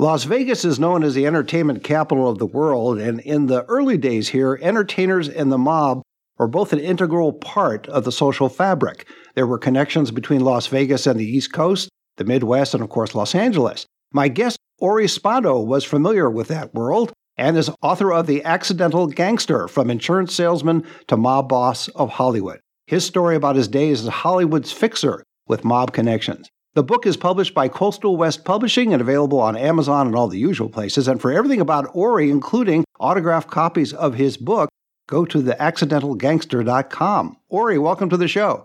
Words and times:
Las 0.00 0.24
Vegas 0.24 0.64
is 0.64 0.80
known 0.80 1.02
as 1.02 1.12
the 1.12 1.26
entertainment 1.26 1.84
capital 1.84 2.26
of 2.26 2.38
the 2.38 2.46
world, 2.46 2.98
and 2.98 3.20
in 3.20 3.48
the 3.48 3.64
early 3.66 3.98
days 3.98 4.30
here, 4.30 4.58
entertainers 4.62 5.28
and 5.28 5.52
the 5.52 5.58
mob 5.58 6.00
were 6.38 6.46
both 6.46 6.72
an 6.72 6.78
integral 6.78 7.34
part 7.34 7.86
of 7.88 8.04
the 8.04 8.10
social 8.10 8.48
fabric. 8.48 9.06
There 9.34 9.46
were 9.46 9.58
connections 9.58 10.10
between 10.10 10.40
Las 10.40 10.68
Vegas 10.68 11.06
and 11.06 11.20
the 11.20 11.26
East 11.26 11.52
Coast, 11.52 11.90
the 12.16 12.24
Midwest, 12.24 12.72
and 12.72 12.82
of 12.82 12.88
course, 12.88 13.14
Los 13.14 13.34
Angeles. 13.34 13.84
My 14.10 14.28
guest, 14.28 14.56
Ori 14.78 15.04
Spado, 15.04 15.62
was 15.62 15.84
familiar 15.84 16.30
with 16.30 16.48
that 16.48 16.72
world 16.72 17.12
and 17.36 17.58
is 17.58 17.70
author 17.82 18.10
of 18.10 18.26
The 18.26 18.42
Accidental 18.42 19.06
Gangster 19.06 19.68
From 19.68 19.90
Insurance 19.90 20.34
Salesman 20.34 20.82
to 21.08 21.18
Mob 21.18 21.50
Boss 21.50 21.88
of 21.88 22.08
Hollywood. 22.08 22.60
His 22.86 23.04
story 23.04 23.36
about 23.36 23.56
his 23.56 23.68
days 23.68 24.00
as 24.00 24.08
Hollywood's 24.08 24.72
fixer 24.72 25.22
with 25.46 25.62
mob 25.62 25.92
connections. 25.92 26.48
The 26.74 26.84
book 26.84 27.04
is 27.04 27.16
published 27.16 27.52
by 27.52 27.66
Coastal 27.66 28.16
West 28.16 28.44
Publishing 28.44 28.92
and 28.92 29.00
available 29.00 29.40
on 29.40 29.56
Amazon 29.56 30.06
and 30.06 30.14
all 30.14 30.28
the 30.28 30.38
usual 30.38 30.68
places. 30.68 31.08
And 31.08 31.20
for 31.20 31.32
everything 31.32 31.60
about 31.60 31.90
Ori, 31.94 32.30
including 32.30 32.84
autographed 33.00 33.50
copies 33.50 33.92
of 33.92 34.14
his 34.14 34.36
book, 34.36 34.68
go 35.08 35.24
to 35.24 35.38
theaccidentalgangster.com. 35.38 37.36
Ori, 37.48 37.76
welcome 37.76 38.08
to 38.08 38.16
the 38.16 38.28
show. 38.28 38.62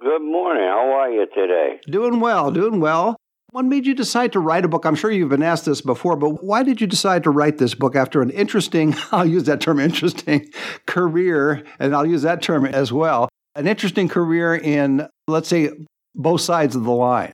Good 0.00 0.22
morning. 0.22 0.62
How 0.62 0.92
are 0.92 1.10
you 1.10 1.26
today? 1.34 1.80
Doing 1.88 2.20
well, 2.20 2.52
doing 2.52 2.78
well. 2.78 3.16
What 3.50 3.64
made 3.64 3.84
you 3.84 3.94
decide 3.96 4.30
to 4.34 4.38
write 4.38 4.64
a 4.64 4.68
book? 4.68 4.86
I'm 4.86 4.94
sure 4.94 5.10
you've 5.10 5.30
been 5.30 5.42
asked 5.42 5.64
this 5.64 5.80
before, 5.80 6.14
but 6.14 6.44
why 6.44 6.62
did 6.62 6.80
you 6.80 6.86
decide 6.86 7.24
to 7.24 7.30
write 7.30 7.58
this 7.58 7.74
book 7.74 7.96
after 7.96 8.22
an 8.22 8.30
interesting, 8.30 8.94
I'll 9.10 9.26
use 9.26 9.42
that 9.44 9.60
term, 9.60 9.80
interesting 9.80 10.52
career, 10.86 11.64
and 11.80 11.96
I'll 11.96 12.06
use 12.06 12.22
that 12.22 12.42
term 12.42 12.64
as 12.64 12.92
well, 12.92 13.28
an 13.56 13.66
interesting 13.66 14.08
career 14.08 14.54
in, 14.54 15.08
let's 15.26 15.48
say, 15.48 15.70
both 16.14 16.42
sides 16.42 16.76
of 16.76 16.84
the 16.84 16.92
line? 16.92 17.32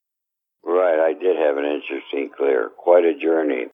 Quite 2.76 3.04
a 3.04 3.18
journey. 3.18 3.66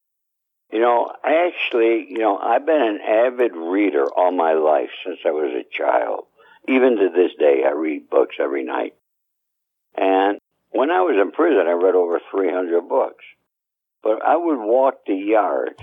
You 0.72 0.80
know, 0.80 1.12
actually, 1.22 2.06
you 2.08 2.18
know, 2.18 2.38
I've 2.38 2.64
been 2.64 2.80
an 2.80 3.00
avid 3.06 3.52
reader 3.54 4.06
all 4.16 4.32
my 4.32 4.54
life 4.54 4.88
since 5.04 5.18
I 5.26 5.30
was 5.30 5.52
a 5.52 5.76
child. 5.76 6.24
Even 6.66 6.96
to 6.96 7.10
this 7.14 7.32
day, 7.38 7.62
I 7.66 7.72
read 7.72 8.08
books 8.08 8.36
every 8.40 8.64
night. 8.64 8.94
And 9.96 10.38
when 10.70 10.90
I 10.90 11.00
was 11.00 11.16
in 11.20 11.30
prison, 11.32 11.66
I 11.66 11.72
read 11.72 11.94
over 11.94 12.20
300 12.30 12.88
books. 12.88 13.24
But 14.02 14.24
I 14.24 14.36
would 14.36 14.58
walk 14.58 15.04
the 15.06 15.14
yard. 15.14 15.74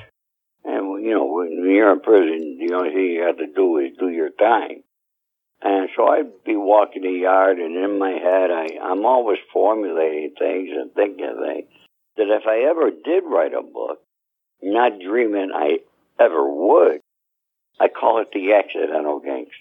And, 0.65 1.05
you 1.05 1.11
know, 1.11 1.25
when 1.25 1.51
you're 1.69 1.93
in 1.93 1.99
prison, 1.99 2.57
the 2.59 2.73
only 2.73 2.89
thing 2.89 3.11
you 3.11 3.23
have 3.27 3.37
to 3.37 3.47
do 3.47 3.77
is 3.77 3.97
do 3.99 4.09
your 4.09 4.31
time. 4.31 4.83
And 5.61 5.89
so 5.95 6.07
I'd 6.07 6.43
be 6.45 6.55
walking 6.55 7.03
the 7.03 7.11
yard, 7.11 7.59
and 7.59 7.75
in 7.75 7.99
my 7.99 8.11
head, 8.11 8.49
I, 8.49 8.79
I'm 8.81 9.05
always 9.05 9.39
formulating 9.51 10.33
things 10.39 10.69
and 10.73 10.93
thinking 10.93 11.35
things 11.45 11.67
that 12.19 12.29
if 12.29 12.43
I 12.47 12.69
ever 12.69 12.91
did 12.91 13.23
write 13.25 13.53
a 13.53 13.63
book, 13.63 13.99
not 14.61 14.99
dreaming 14.99 15.51
I 15.55 15.79
ever 16.19 16.43
would, 16.53 16.99
I 17.79 17.87
call 17.87 18.21
it 18.21 18.27
The 18.33 18.53
Accidental 18.53 19.19
Gangster. 19.19 19.53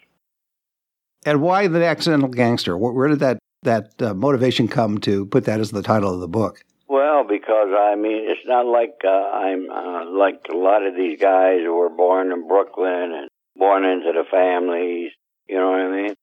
And 1.25 1.41
why 1.41 1.69
The 1.69 1.85
Accidental 1.85 2.29
Gangster? 2.29 2.77
Where 2.77 3.09
did 3.09 3.21
that, 3.21 3.39
that 3.63 4.03
uh, 4.03 4.15
motivation 4.15 4.69
come 4.69 4.99
to 4.99 5.27
put 5.27 5.45
that 5.45 5.61
as 5.61 5.71
the 5.71 5.83
title 5.83 6.13
of 6.13 6.21
the 6.21 6.29
book? 6.29 6.61
Well, 6.89 7.25
because 7.25 7.69
I 7.79 7.95
mean, 7.97 8.25
it's 8.31 8.47
not 8.47 8.67
like 8.67 9.01
uh, 9.05 9.09
I'm 9.09 9.71
uh, 9.71 10.11
like 10.11 10.41
a 10.51 10.57
lot 10.57 10.87
of 10.87 10.97
these 10.97 11.21
guys 11.21 11.61
who 11.63 11.77
were 11.77 11.91
born 11.91 12.33
in 12.33 12.49
Brooklyn 12.49 13.13
and 13.13 13.29
born 13.57 13.85
into 13.85 14.13
the 14.13 14.25
families. 14.31 15.13
You 15.47 15.57
know 15.57 15.71
what 15.71 15.81
I 15.81 16.03
mean? 16.03 16.15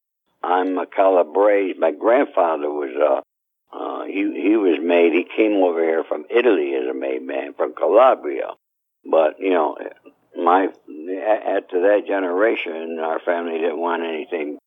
I'm 0.43 0.77
a 0.77 0.87
Calabrese. 0.87 1.77
My 1.77 1.91
grandfather 1.91 2.69
was 2.69 2.89
uh, 2.95 3.21
uh, 3.71 4.05
he 4.05 4.21
he 4.41 4.55
was 4.57 4.79
made. 4.81 5.13
He 5.13 5.25
came 5.35 5.53
over 5.63 5.83
here 5.83 6.03
from 6.03 6.25
Italy 6.29 6.73
as 6.75 6.87
a 6.89 6.93
made 6.93 7.23
man 7.23 7.53
from 7.53 7.73
Calabria, 7.73 8.51
but 9.09 9.39
you 9.39 9.51
know, 9.51 9.77
my 10.37 10.65
after 10.65 11.81
that 11.81 12.03
generation, 12.07 12.99
our 13.01 13.19
family 13.19 13.59
didn't 13.59 13.79
want 13.79 14.03
anything 14.03 14.57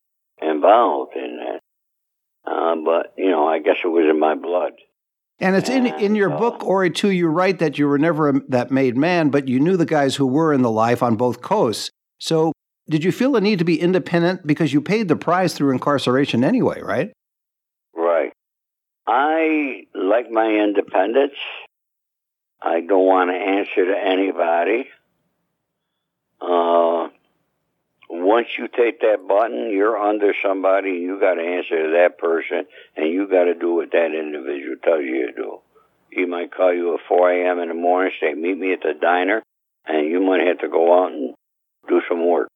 involved 0.41 1.17
in 1.17 1.39
that. 1.39 1.61
Uh, 2.51 2.77
but 2.85 3.13
you 3.17 3.31
know, 3.31 3.47
I 3.47 3.59
guess 3.59 3.77
it 3.85 3.89
was 3.89 4.07
in 4.09 4.19
my 4.19 4.35
blood. 4.35 4.73
And 5.41 5.55
it's 5.55 5.69
in 5.69 5.87
in 5.87 6.17
your 6.17 6.31
book, 6.31 6.65
Ori, 6.65 6.91
too. 6.91 7.11
You 7.11 7.29
write 7.29 7.61
that 7.61 7.79
you 7.79 7.87
were 7.87 7.99
never 7.99 8.31
a, 8.31 8.41
that 8.49 8.71
made 8.73 8.97
man, 8.97 9.31
but 9.31 9.47
you 9.47 9.61
knew 9.61 9.77
the 9.77 9.87
guys 9.87 10.17
who 10.17 10.27
were 10.27 10.53
in 10.53 10.63
the 10.63 10.71
life 10.71 11.03
on 11.03 11.15
both 11.15 11.43
coasts. 11.43 11.91
So, 12.19 12.53
did 12.91 13.05
you 13.05 13.13
feel 13.13 13.33
the 13.33 13.41
need 13.41 13.61
to 13.61 13.65
be 13.65 13.81
independent 13.81 14.47
because 14.47 14.73
you 14.73 14.81
paid 14.81 15.07
the 15.07 15.15
price 15.15 15.55
through 15.55 15.71
incarceration 15.71 16.43
anyway, 16.43 16.81
right? 16.83 17.13
I 19.11 19.87
like 19.95 20.31
my 20.31 20.47
independence. 20.47 21.33
I 22.61 22.81
don't 22.81 23.07
want 23.07 23.31
to 23.31 23.37
answer 23.37 23.87
to 23.87 23.99
anybody. 23.99 24.87
Uh, 26.43 27.09
once 28.11 28.49
you 28.59 28.69
take 28.69 29.01
that 29.01 29.27
button, 29.27 29.71
you're 29.71 29.97
under 29.97 30.35
somebody. 30.45 30.91
You 30.91 31.19
got 31.19 31.35
to 31.35 31.43
answer 31.43 31.85
to 31.85 31.91
that 32.03 32.19
person, 32.19 32.67
and 32.97 33.11
you 33.11 33.27
got 33.27 33.45
to 33.45 33.55
do 33.55 33.77
what 33.77 33.93
that 33.93 34.13
individual 34.15 34.77
tells 34.85 35.05
you 35.05 35.29
to 35.29 35.33
do. 35.33 35.59
He 36.11 36.27
might 36.27 36.53
call 36.55 36.75
you 36.75 36.95
at 36.95 37.01
4 37.09 37.33
a.m. 37.33 37.61
in 37.61 37.69
the 37.69 37.75
morning, 37.75 38.13
say, 38.21 38.35
"Meet 38.35 38.59
me 38.59 38.75
at 38.75 38.83
the 38.83 38.93
diner," 39.01 39.43
and 39.87 40.07
you 40.11 40.21
might 40.21 40.47
have 40.47 40.59
to 40.59 40.69
go 40.69 41.03
out 41.03 41.13
and 41.13 41.35
do 41.89 42.03
some 42.09 42.27
work. 42.27 42.49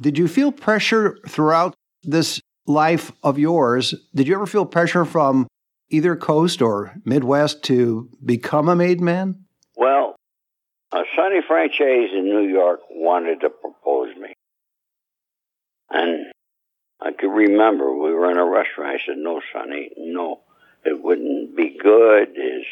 Did 0.00 0.18
you 0.18 0.28
feel 0.28 0.52
pressure 0.52 1.18
throughout 1.28 1.74
this 2.04 2.40
life 2.66 3.12
of 3.22 3.38
yours, 3.38 3.94
did 4.14 4.28
you 4.28 4.34
ever 4.34 4.46
feel 4.46 4.66
pressure 4.66 5.04
from 5.04 5.46
either 5.88 6.16
coast 6.16 6.60
or 6.60 6.94
Midwest 7.04 7.62
to 7.64 8.10
become 8.24 8.68
a 8.68 8.76
made 8.76 9.00
man? 9.00 9.44
Well, 9.76 10.16
uh, 10.92 11.02
Sonny 11.14 11.40
Franzese 11.48 12.12
in 12.12 12.24
New 12.24 12.48
York 12.48 12.80
wanted 12.90 13.40
to 13.40 13.50
propose 13.50 14.16
me. 14.16 14.32
And 15.90 16.32
I 17.00 17.12
could 17.12 17.30
remember 17.30 17.92
we 17.92 18.12
were 18.12 18.30
in 18.30 18.38
a 18.38 18.44
restaurant. 18.44 19.00
I 19.00 19.06
said, 19.06 19.18
no, 19.18 19.40
Sonny, 19.52 19.90
no, 19.96 20.40
it 20.84 21.00
wouldn't 21.00 21.56
be 21.56 21.78
good. 21.80 22.30
Is 22.30 22.64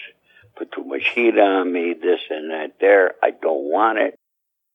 put 0.56 0.72
too 0.72 0.84
much 0.84 1.06
heat 1.14 1.38
on 1.38 1.72
me, 1.72 1.94
this 2.00 2.20
and 2.30 2.50
that 2.50 2.74
there. 2.80 3.14
I 3.22 3.30
don't 3.30 3.70
want 3.70 3.98
it. 3.98 4.14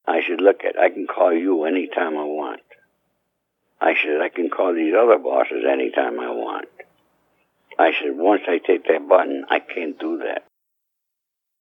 I 0.08 0.22
said, 0.28 0.42
look 0.42 0.64
at, 0.64 0.78
I 0.80 0.90
can 0.90 1.08
call 1.08 1.34
you 1.34 1.66
anytime 1.66 2.18
I 2.18 2.24
want. 2.24 2.62
I 3.82 3.94
said, 3.96 4.22
I 4.22 4.30
can 4.30 4.50
call 4.50 4.74
these 4.74 4.94
other 4.94 5.18
bosses 5.18 5.64
anytime 5.70 6.20
I 6.20 6.30
want. 6.30 6.68
I 7.78 7.92
said, 7.94 8.12
once 8.12 8.42
I 8.48 8.58
take 8.58 8.86
that 8.88 9.08
button, 9.08 9.46
I 9.50 9.60
can't 9.60 9.98
do 9.98 10.18
that. 10.18 10.44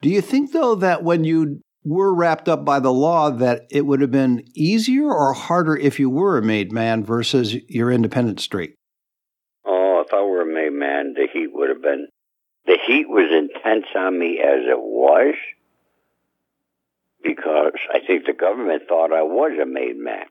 Do 0.03 0.09
you 0.09 0.21
think, 0.21 0.53
though, 0.53 0.75
that 0.77 1.05
when 1.05 1.23
you 1.25 1.61
were 1.85 2.13
wrapped 2.13 2.49
up 2.49 2.65
by 2.65 2.81
the 2.81 2.93
law, 2.93 3.31
that 3.31 3.63
it 3.71 3.87
would 3.87 4.01
have 4.01 4.11
been 4.11 4.43
easier 4.55 5.13
or 5.13 5.33
harder 5.33 5.77
if 5.77 6.01
you 6.01 6.11
were 6.11 6.39
a 6.39 6.43
made 6.43 6.73
man 6.73 7.05
versus 7.05 7.55
your 7.69 7.93
independent 7.93 8.41
streak? 8.41 8.75
Oh, 9.65 10.03
if 10.05 10.13
I 10.13 10.23
were 10.23 10.43
a 10.43 10.47
made 10.47 10.77
man, 10.77 11.15
the 11.15 11.29
heat 11.33 11.49
would 11.53 11.69
have 11.69 11.83
been. 11.83 12.09
The 12.67 12.79
heat 12.87 13.09
was 13.09 13.31
intense 13.33 13.87
on 13.97 14.19
me 14.19 14.41
as 14.41 14.61
it 14.69 14.79
was 14.79 15.35
because 17.23 17.79
I 17.93 18.01
think 18.07 18.27
the 18.27 18.33
government 18.33 18.83
thought 18.89 19.13
I 19.13 19.23
was 19.23 19.53
a 19.61 19.67
made 19.67 19.97
man. 19.97 20.27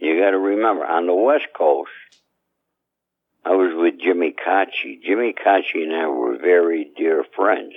You 0.00 0.18
got 0.18 0.30
to 0.30 0.38
remember, 0.38 0.82
on 0.82 1.06
the 1.06 1.14
West 1.14 1.48
Coast, 1.54 1.90
I 3.44 3.50
was 3.50 3.72
with 3.74 4.00
Jimmy 4.00 4.32
Caci. 4.32 4.98
Jimmy 5.04 5.34
Caci 5.34 5.82
and 5.82 5.94
I 5.94 6.06
were 6.06 6.38
very 6.38 6.90
dear 6.96 7.22
friends. 7.36 7.74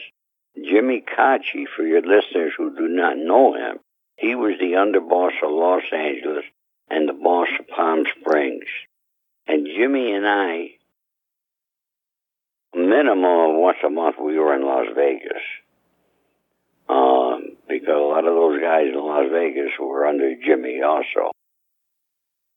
Jimmy 0.55 1.03
Caci, 1.05 1.65
for 1.75 1.83
your 1.83 2.01
listeners 2.01 2.53
who 2.57 2.73
do 2.77 2.87
not 2.87 3.17
know 3.17 3.55
him, 3.55 3.79
he 4.15 4.35
was 4.35 4.53
the 4.57 4.73
underboss 4.73 5.33
of 5.43 5.51
Los 5.51 5.83
Angeles 5.91 6.45
and 6.89 7.09
the 7.09 7.13
boss 7.13 7.49
of 7.59 7.67
Palm 7.67 8.05
Springs. 8.19 8.69
And 9.45 9.67
Jimmy 9.67 10.13
and 10.13 10.25
I, 10.25 10.67
minimum 12.73 13.25
of 13.25 13.55
once 13.59 13.79
a 13.85 13.89
month, 13.89 14.15
we 14.17 14.39
were 14.39 14.55
in 14.55 14.65
Las 14.65 14.87
Vegas. 14.95 15.43
Um, 16.87 17.57
because 17.67 17.89
a 17.89 17.99
lot 17.99 18.25
of 18.25 18.33
those 18.33 18.61
guys 18.61 18.87
in 18.93 18.99
Las 18.99 19.25
Vegas 19.29 19.71
were 19.77 20.05
under 20.05 20.35
Jimmy 20.35 20.81
also. 20.81 21.31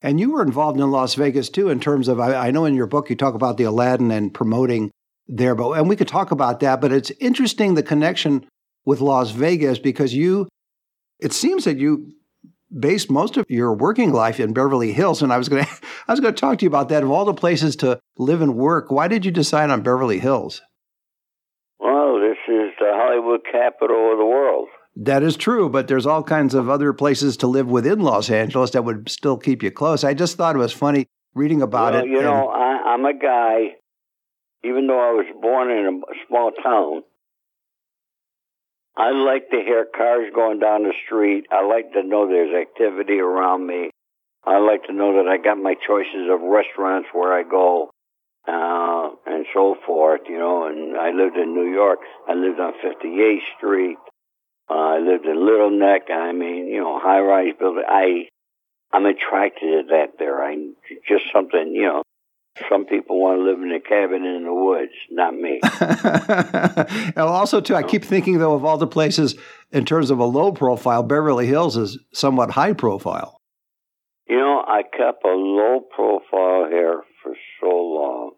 And 0.01 0.19
you 0.19 0.31
were 0.31 0.43
involved 0.43 0.79
in 0.79 0.91
Las 0.91 1.15
Vegas 1.15 1.49
too, 1.49 1.69
in 1.69 1.79
terms 1.79 2.07
of, 2.07 2.19
I, 2.19 2.47
I, 2.47 2.51
know 2.51 2.65
in 2.65 2.75
your 2.75 2.85
book 2.85 3.09
you 3.09 3.15
talk 3.15 3.33
about 3.33 3.57
the 3.57 3.63
Aladdin 3.63 4.11
and 4.11 4.33
promoting 4.33 4.91
there, 5.27 5.55
but, 5.55 5.71
and 5.71 5.89
we 5.89 5.95
could 5.95 6.07
talk 6.07 6.31
about 6.31 6.59
that, 6.59 6.81
but 6.81 6.91
it's 6.91 7.11
interesting 7.19 7.73
the 7.73 7.83
connection 7.83 8.45
with 8.85 9.01
Las 9.01 9.31
Vegas 9.31 9.79
because 9.79 10.13
you 10.13 10.47
It 11.19 11.33
seems 11.33 11.65
that 11.65 11.77
you 11.77 12.13
based 12.79 13.09
most 13.09 13.37
of 13.37 13.45
your 13.49 13.73
working 13.73 14.11
life 14.11 14.39
in 14.39 14.53
Beverly 14.53 14.93
Hills, 14.93 15.21
and 15.21 15.33
I 15.33 15.37
was 15.37 15.49
going 15.49 15.65
to 15.65 15.71
I 16.07 16.13
was 16.13 16.19
going 16.19 16.33
to 16.33 16.39
talk 16.39 16.59
to 16.59 16.65
you 16.65 16.69
about 16.69 16.89
that. 16.89 17.03
Of 17.03 17.11
all 17.11 17.25
the 17.25 17.33
places 17.33 17.75
to 17.77 17.99
live 18.17 18.41
and 18.41 18.55
work, 18.55 18.91
why 18.91 19.07
did 19.07 19.25
you 19.25 19.31
decide 19.31 19.69
on 19.69 19.81
Beverly 19.81 20.19
Hills? 20.19 20.61
Well, 21.79 22.19
this 22.19 22.37
is 22.47 22.71
the 22.79 22.91
Hollywood 22.93 23.41
capital 23.51 24.11
of 24.11 24.17
the 24.17 24.25
world. 24.25 24.69
That 24.99 25.21
is 25.21 25.37
true, 25.37 25.69
but 25.69 25.87
there's 25.87 26.07
all 26.07 26.23
kinds 26.23 26.55
of 26.55 26.69
other 26.69 26.91
places 26.91 27.37
to 27.37 27.47
live 27.47 27.67
within 27.67 27.99
Los 27.99 28.31
Angeles 28.31 28.71
that 28.71 28.83
would 28.83 29.09
still 29.09 29.37
keep 29.37 29.61
you 29.61 29.69
close. 29.69 30.03
I 30.03 30.15
just 30.15 30.37
thought 30.37 30.55
it 30.55 30.59
was 30.59 30.73
funny 30.73 31.05
reading 31.35 31.61
about 31.61 31.93
well, 31.93 32.03
it. 32.03 32.09
You 32.09 32.21
know, 32.21 32.47
I, 32.47 32.93
I'm 32.93 33.05
a 33.05 33.13
guy. 33.13 33.75
Even 34.63 34.87
though 34.87 34.99
I 34.99 35.13
was 35.13 35.27
born 35.39 35.69
in 35.69 36.01
a 36.01 36.13
small 36.27 36.51
town, 36.51 37.03
I 38.97 39.11
like 39.11 39.51
to 39.51 39.57
hear 39.57 39.85
cars 39.95 40.31
going 40.33 40.57
down 40.57 40.81
the 40.81 40.93
street. 41.05 41.45
I 41.51 41.63
like 41.63 41.93
to 41.93 42.01
know 42.01 42.27
there's 42.27 42.55
activity 42.55 43.19
around 43.19 43.67
me. 43.67 43.91
I 44.43 44.57
like 44.57 44.85
to 44.85 44.93
know 44.93 45.21
that 45.21 45.29
I 45.29 45.37
got 45.37 45.61
my 45.61 45.75
choices 45.75 46.25
of 46.31 46.41
restaurants 46.41 47.09
where 47.13 47.37
I 47.37 47.43
go, 47.43 47.91
uh, 48.47 49.09
and 49.27 49.45
so 49.53 49.75
forth, 49.85 50.21
you 50.27 50.39
know, 50.39 50.65
and 50.65 50.97
I 50.97 51.11
lived 51.11 51.37
in 51.37 51.53
New 51.53 51.71
York. 51.71 51.99
I 52.27 52.33
lived 52.33 52.59
on 52.59 52.73
58th 52.83 53.45
Street. 53.57 53.97
Uh, 54.69 54.73
I 54.73 54.99
lived 54.99 55.25
in 55.25 55.45
Little 55.45 55.71
Neck. 55.71 56.09
I 56.09 56.31
mean, 56.33 56.67
you 56.67 56.79
know, 56.79 56.99
high 56.99 57.19
rise 57.19 57.53
building. 57.59 57.83
I, 57.87 58.27
I'm 58.91 59.05
attracted 59.05 59.61
to 59.61 59.83
that 59.89 60.19
there. 60.19 60.43
I, 60.43 60.55
just 61.07 61.25
something, 61.33 61.71
you 61.73 61.83
know, 61.83 62.03
some 62.69 62.85
people 62.85 63.19
want 63.19 63.39
to 63.39 63.43
live 63.43 63.61
in 63.61 63.71
a 63.71 63.79
cabin 63.79 64.25
in 64.25 64.43
the 64.43 64.53
woods, 64.53 64.91
not 65.11 65.33
me. 65.33 65.59
and 67.15 67.17
also, 67.17 67.61
too, 67.61 67.75
I 67.75 67.83
keep 67.83 68.03
thinking 68.03 68.39
though 68.39 68.55
of 68.55 68.65
all 68.65 68.77
the 68.77 68.87
places 68.87 69.35
in 69.71 69.85
terms 69.85 70.09
of 70.09 70.19
a 70.19 70.25
low 70.25 70.51
profile, 70.51 71.03
Beverly 71.03 71.47
Hills 71.47 71.77
is 71.77 71.99
somewhat 72.13 72.51
high 72.51 72.73
profile. 72.73 73.39
You 74.27 74.37
know, 74.37 74.63
I 74.67 74.83
kept 74.83 75.23
a 75.23 75.29
low 75.29 75.81
profile 75.93 76.67
here 76.69 77.01
for 77.23 77.33
so 77.61 77.67
long, 77.67 78.31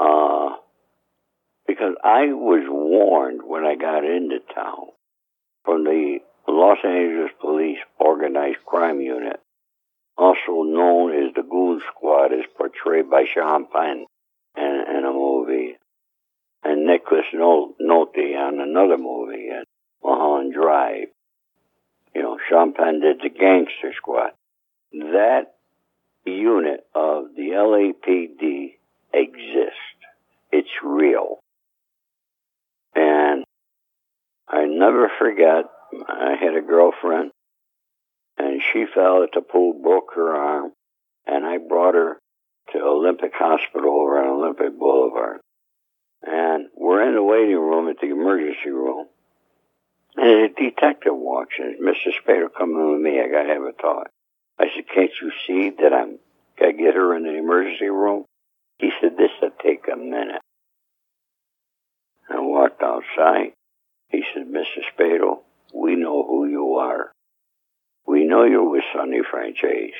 uh, 0.00 0.56
because 1.82 1.96
I 2.04 2.26
was 2.32 2.62
warned 2.68 3.40
when 3.44 3.64
I 3.64 3.74
got 3.74 4.04
into 4.04 4.38
town 4.54 4.86
from 5.64 5.82
the 5.82 6.18
Los 6.46 6.78
Angeles 6.84 7.32
Police 7.40 7.78
Organized 7.98 8.64
Crime 8.64 9.00
Unit 9.00 9.40
also 10.16 10.62
known 10.62 11.26
as 11.26 11.34
the 11.34 11.42
Goon 11.42 11.80
Squad, 11.88 12.32
as 12.32 12.44
portrayed 12.56 13.10
by 13.10 13.24
Sean 13.24 13.66
Penn 13.66 14.06
in, 14.56 14.84
in 14.96 15.04
a 15.04 15.12
movie, 15.12 15.76
and 16.62 16.86
Nicholas 16.86 17.24
Nolte 17.34 18.36
on 18.36 18.60
another 18.60 18.98
movie, 18.98 19.48
at 19.48 19.66
Mulholland 20.04 20.54
Drive. 20.54 21.08
You 22.14 22.22
know, 22.22 22.38
Sean 22.48 22.74
Penn 22.74 23.00
did 23.00 23.20
the 23.22 23.30
Gangster 23.30 23.92
Squad. 23.96 24.30
That 24.92 25.54
unit 26.24 26.86
of 26.94 27.34
the 27.34 27.50
LAPD 27.56 28.74
exists. 29.12 29.78
It's 30.52 30.68
real. 30.84 31.41
And 32.94 33.44
I 34.48 34.64
never 34.66 35.10
forget, 35.18 35.64
I 36.08 36.36
had 36.40 36.56
a 36.56 36.60
girlfriend 36.60 37.30
and 38.38 38.62
she 38.72 38.86
fell 38.92 39.22
at 39.22 39.30
the 39.34 39.40
pool, 39.40 39.74
broke 39.82 40.12
her 40.14 40.34
arm, 40.34 40.72
and 41.26 41.44
I 41.44 41.58
brought 41.58 41.94
her 41.94 42.18
to 42.72 42.78
Olympic 42.78 43.32
Hospital 43.34 43.90
over 43.90 44.22
on 44.22 44.40
Olympic 44.40 44.78
Boulevard. 44.78 45.40
And 46.22 46.68
we're 46.76 47.06
in 47.06 47.14
the 47.14 47.22
waiting 47.22 47.56
room 47.56 47.88
at 47.88 48.00
the 48.00 48.10
emergency 48.10 48.70
room. 48.70 49.06
And 50.16 50.28
a 50.28 50.48
detective 50.48 51.14
walks 51.14 51.54
in. 51.58 51.78
Mr. 51.82 52.12
Spado, 52.12 52.48
come 52.56 52.70
in 52.70 52.92
with 52.92 53.00
me. 53.00 53.20
I 53.20 53.28
got 53.28 53.42
to 53.44 53.54
have 53.54 53.62
a 53.62 53.72
talk. 53.72 54.08
I 54.58 54.66
said, 54.74 54.84
can't 54.94 55.10
you 55.20 55.32
see 55.46 55.70
that 55.82 55.92
I'm 55.92 56.18
got 56.58 56.66
to 56.66 56.72
get 56.72 56.94
her 56.94 57.16
in 57.16 57.24
the 57.24 57.36
emergency 57.36 57.88
room? 57.88 58.24
He 58.78 58.90
said, 59.00 59.16
this 59.16 59.30
will 59.40 59.50
take 59.62 59.84
a 59.92 59.96
minute. 59.96 60.42
I 62.30 62.40
walked 62.40 62.82
outside. 62.82 63.52
He 64.08 64.22
said, 64.32 64.46
Mr. 64.46 64.82
Spado, 64.92 65.40
we 65.74 65.96
know 65.96 66.24
who 66.24 66.46
you 66.46 66.74
are. 66.74 67.12
We 68.06 68.24
know 68.24 68.44
you're 68.44 68.68
with 68.68 68.84
Sonny 68.94 69.20
Franzese. 69.20 69.92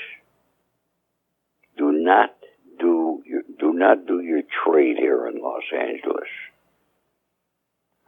Do 1.79 1.93
not 1.93 2.31
do 2.79 3.23
your, 3.25 3.43
do 3.59 3.73
not 3.73 4.07
do 4.07 4.21
your 4.21 4.43
trade 4.65 4.97
here 4.99 5.27
in 5.27 5.41
Los 5.41 5.63
Angeles. 5.73 6.29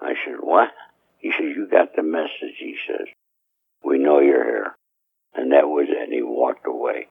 I 0.01 0.15
said, 0.25 0.37
what? 0.41 0.71
He 1.19 1.31
says, 1.31 1.55
you 1.57 1.67
got 1.71 1.97
the 1.97 2.03
message, 2.03 2.57
he 2.59 2.77
says. 2.87 3.07
We 3.83 3.99
know 3.99 4.21
you're 4.21 4.45
here. 4.45 4.77
And 5.35 5.53
that 5.53 5.67
was 5.67 5.87
it. 5.89 6.03
And 6.03 6.13
he 6.13 6.23
walked 6.23 6.67
away. 6.67 7.09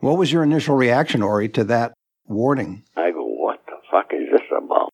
What 0.00 0.18
was 0.18 0.30
your 0.30 0.42
initial 0.42 0.76
reaction, 0.76 1.22
Ori, 1.22 1.48
to 1.50 1.64
that 1.64 1.94
warning? 2.26 2.84
I 2.96 3.10
go, 3.10 3.24
what 3.24 3.64
the 3.66 3.76
fuck 3.90 4.12
is 4.12 4.30
this 4.30 4.42
about? 4.56 4.90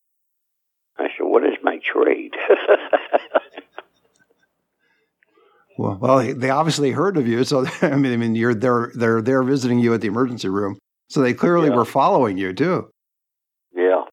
I 1.01 1.07
said, 1.17 1.23
what 1.23 1.43
is 1.43 1.57
my 1.63 1.79
trade? 1.83 2.33
Well, 5.81 5.97
well, 5.99 6.33
they 6.35 6.51
obviously 6.51 6.91
heard 6.91 7.17
of 7.17 7.27
you, 7.27 7.43
so 7.43 7.65
I 7.81 7.95
mean, 7.95 8.13
I 8.13 8.17
mean, 8.17 8.35
you're 8.35 8.53
they're 8.53 8.91
they're 8.93 9.21
they're 9.21 9.41
visiting 9.41 9.79
you 9.79 9.93
at 9.95 10.01
the 10.01 10.07
emergency 10.07 10.47
room, 10.47 10.77
so 11.09 11.21
they 11.21 11.33
clearly 11.33 11.69
yeah. 11.69 11.75
were 11.75 11.85
following 11.85 12.37
you 12.37 12.53
too. 12.53 12.91
Yeah. 13.73 14.03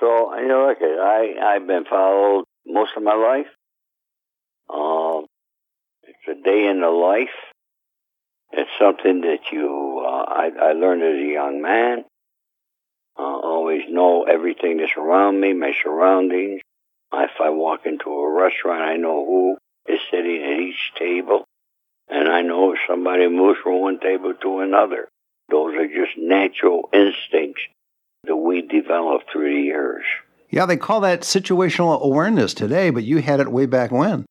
So 0.00 0.34
you 0.34 0.48
know, 0.48 0.66
look, 0.66 0.78
I 0.80 1.34
I've 1.40 1.66
been 1.68 1.84
followed 1.84 2.46
most 2.66 2.92
of 2.96 3.04
my 3.04 3.14
life. 3.14 3.46
Um, 4.68 5.26
it's 6.02 6.40
a 6.40 6.42
day 6.42 6.66
in 6.68 6.80
the 6.80 6.88
life. 6.88 7.28
It's 8.50 8.70
something 8.80 9.20
that 9.20 9.52
you 9.52 10.02
uh, 10.04 10.24
I, 10.26 10.50
I 10.60 10.72
learned 10.72 11.02
as 11.02 11.14
a 11.14 11.32
young 11.32 11.62
man. 11.62 12.04
Uh, 13.18 13.22
always 13.22 13.82
know 13.88 14.24
everything 14.24 14.76
that's 14.78 14.96
around 14.96 15.40
me, 15.40 15.52
my 15.52 15.72
surroundings. 15.82 16.60
If 17.12 17.30
I 17.40 17.50
walk 17.50 17.86
into 17.86 18.10
a 18.10 18.30
restaurant, 18.30 18.82
I 18.82 18.96
know 18.96 19.24
who 19.24 19.56
is 19.92 20.00
sitting 20.10 20.42
at 20.42 20.60
each 20.60 20.92
table. 20.98 21.44
And 22.08 22.28
I 22.28 22.42
know 22.42 22.72
if 22.72 22.78
somebody 22.86 23.28
moves 23.28 23.58
from 23.62 23.80
one 23.80 23.98
table 24.00 24.34
to 24.42 24.60
another. 24.60 25.08
Those 25.48 25.74
are 25.76 25.86
just 25.86 26.18
natural 26.18 26.88
instincts 26.92 27.62
that 28.24 28.36
we 28.36 28.62
develop 28.62 29.22
through 29.32 29.54
the 29.54 29.62
years. 29.62 30.04
Yeah, 30.50 30.66
they 30.66 30.76
call 30.76 31.00
that 31.00 31.22
situational 31.22 32.00
awareness 32.00 32.54
today, 32.54 32.90
but 32.90 33.04
you 33.04 33.18
had 33.18 33.40
it 33.40 33.50
way 33.50 33.66
back 33.66 33.90
when. 33.90 34.26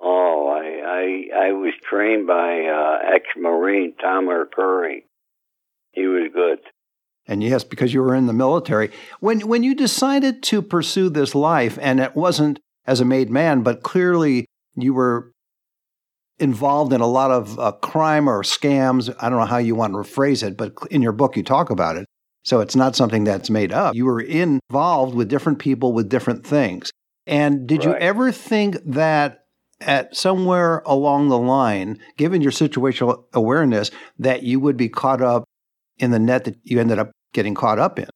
Oh, 0.00 0.48
I 0.48 1.30
I, 1.34 1.48
I 1.48 1.52
was 1.52 1.74
trained 1.82 2.26
by 2.26 2.66
uh, 2.66 3.14
ex-marine 3.14 3.94
Tom 4.00 4.28
Curry. 4.54 5.06
He 5.92 6.06
was 6.06 6.30
good. 6.32 6.58
And 7.26 7.42
yes, 7.42 7.64
because 7.64 7.94
you 7.94 8.02
were 8.02 8.14
in 8.14 8.26
the 8.26 8.32
military. 8.32 8.90
When 9.20 9.40
when 9.40 9.62
you 9.62 9.74
decided 9.74 10.42
to 10.44 10.60
pursue 10.60 11.08
this 11.08 11.34
life, 11.34 11.78
and 11.80 12.00
it 12.00 12.14
wasn't 12.14 12.60
as 12.86 13.00
a 13.00 13.04
made 13.04 13.30
man, 13.30 13.62
but 13.62 13.82
clearly 13.82 14.46
you 14.76 14.92
were 14.92 15.32
involved 16.38 16.92
in 16.92 17.00
a 17.00 17.06
lot 17.06 17.30
of 17.30 17.58
uh, 17.58 17.72
crime 17.72 18.28
or 18.28 18.42
scams. 18.42 19.14
I 19.20 19.30
don't 19.30 19.38
know 19.38 19.46
how 19.46 19.58
you 19.58 19.74
want 19.74 19.94
to 19.94 19.98
rephrase 19.98 20.42
it, 20.42 20.56
but 20.56 20.72
in 20.90 21.00
your 21.00 21.12
book 21.12 21.36
you 21.36 21.42
talk 21.42 21.70
about 21.70 21.96
it. 21.96 22.06
So 22.42 22.60
it's 22.60 22.76
not 22.76 22.94
something 22.94 23.24
that's 23.24 23.48
made 23.48 23.72
up. 23.72 23.94
You 23.94 24.04
were 24.04 24.20
involved 24.20 25.14
with 25.14 25.28
different 25.28 25.58
people 25.58 25.92
with 25.92 26.10
different 26.10 26.46
things. 26.46 26.90
And 27.26 27.66
did 27.66 27.84
right. 27.84 27.94
you 27.94 27.94
ever 27.96 28.32
think 28.32 28.76
that 28.84 29.44
at 29.80 30.14
somewhere 30.14 30.82
along 30.84 31.28
the 31.28 31.38
line, 31.38 31.98
given 32.16 32.42
your 32.42 32.52
situational 32.52 33.24
awareness, 33.32 33.90
that 34.18 34.42
you 34.42 34.60
would 34.60 34.76
be 34.76 34.88
caught 34.88 35.22
up 35.22 35.43
in 35.98 36.10
the 36.10 36.18
net 36.18 36.44
that 36.44 36.56
you 36.62 36.80
ended 36.80 36.98
up 36.98 37.10
getting 37.32 37.54
caught 37.54 37.78
up 37.78 37.98
in, 37.98 38.08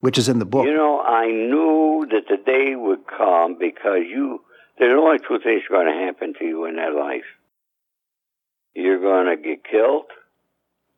which 0.00 0.18
is 0.18 0.28
in 0.28 0.38
the 0.38 0.44
book? 0.44 0.66
You 0.66 0.76
know, 0.76 1.00
I 1.00 1.26
knew 1.26 2.06
that 2.10 2.28
the 2.28 2.36
day 2.36 2.74
would 2.74 3.06
come 3.06 3.56
because 3.58 4.02
you, 4.08 4.40
there's 4.78 4.98
only 4.98 5.18
two 5.18 5.38
things 5.42 5.62
going 5.68 5.86
to 5.86 6.06
happen 6.06 6.34
to 6.38 6.44
you 6.44 6.66
in 6.66 6.76
that 6.76 6.94
life. 6.94 7.24
You're 8.74 9.00
going 9.00 9.26
to 9.26 9.42
get 9.42 9.64
killed 9.64 10.06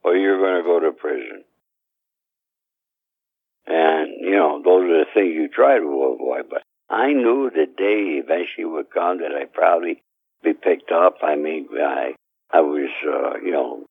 or 0.03 0.17
you're 0.17 0.39
going 0.39 0.63
to 0.63 0.63
go 0.63 0.81
to 0.81 0.93
prison. 0.93 1.45
And, 3.67 4.21
you 4.21 4.37
know, 4.37 4.63
those 4.65 4.85
are 4.85 5.05
the 5.05 5.11
things 5.13 5.35
you 5.35 5.49
try 5.49 5.79
to 5.79 5.85
avoid. 5.85 6.49
But 6.49 6.63
I 6.89 7.13
knew 7.13 7.51
the 7.51 7.67
day 7.67 8.23
eventually 8.23 8.65
would 8.65 8.91
come 8.91 9.19
that 9.19 9.33
I'd 9.33 9.53
probably 9.53 10.03
be 10.43 10.55
picked 10.55 10.93
up. 10.93 11.17
I 11.23 11.35
mean, 11.35 11.69
I, 11.75 12.15
I 12.53 12.61
was, 12.61 12.89
uh, 13.05 13.39
you 13.45 13.51
know, 13.51 13.85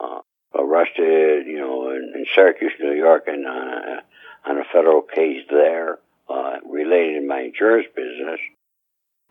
uh, 0.00 0.20
arrested, 0.58 1.46
you 1.46 1.58
know, 1.58 1.90
in, 1.90 2.12
in 2.14 2.26
Syracuse, 2.34 2.72
New 2.80 2.92
York, 2.92 3.24
and 3.26 3.46
uh, 3.46 4.00
on 4.46 4.58
a 4.58 4.64
federal 4.72 5.02
case 5.02 5.44
there 5.50 5.98
uh, 6.28 6.56
related 6.68 7.20
to 7.20 7.26
my 7.26 7.40
insurance 7.40 7.86
business. 7.94 8.40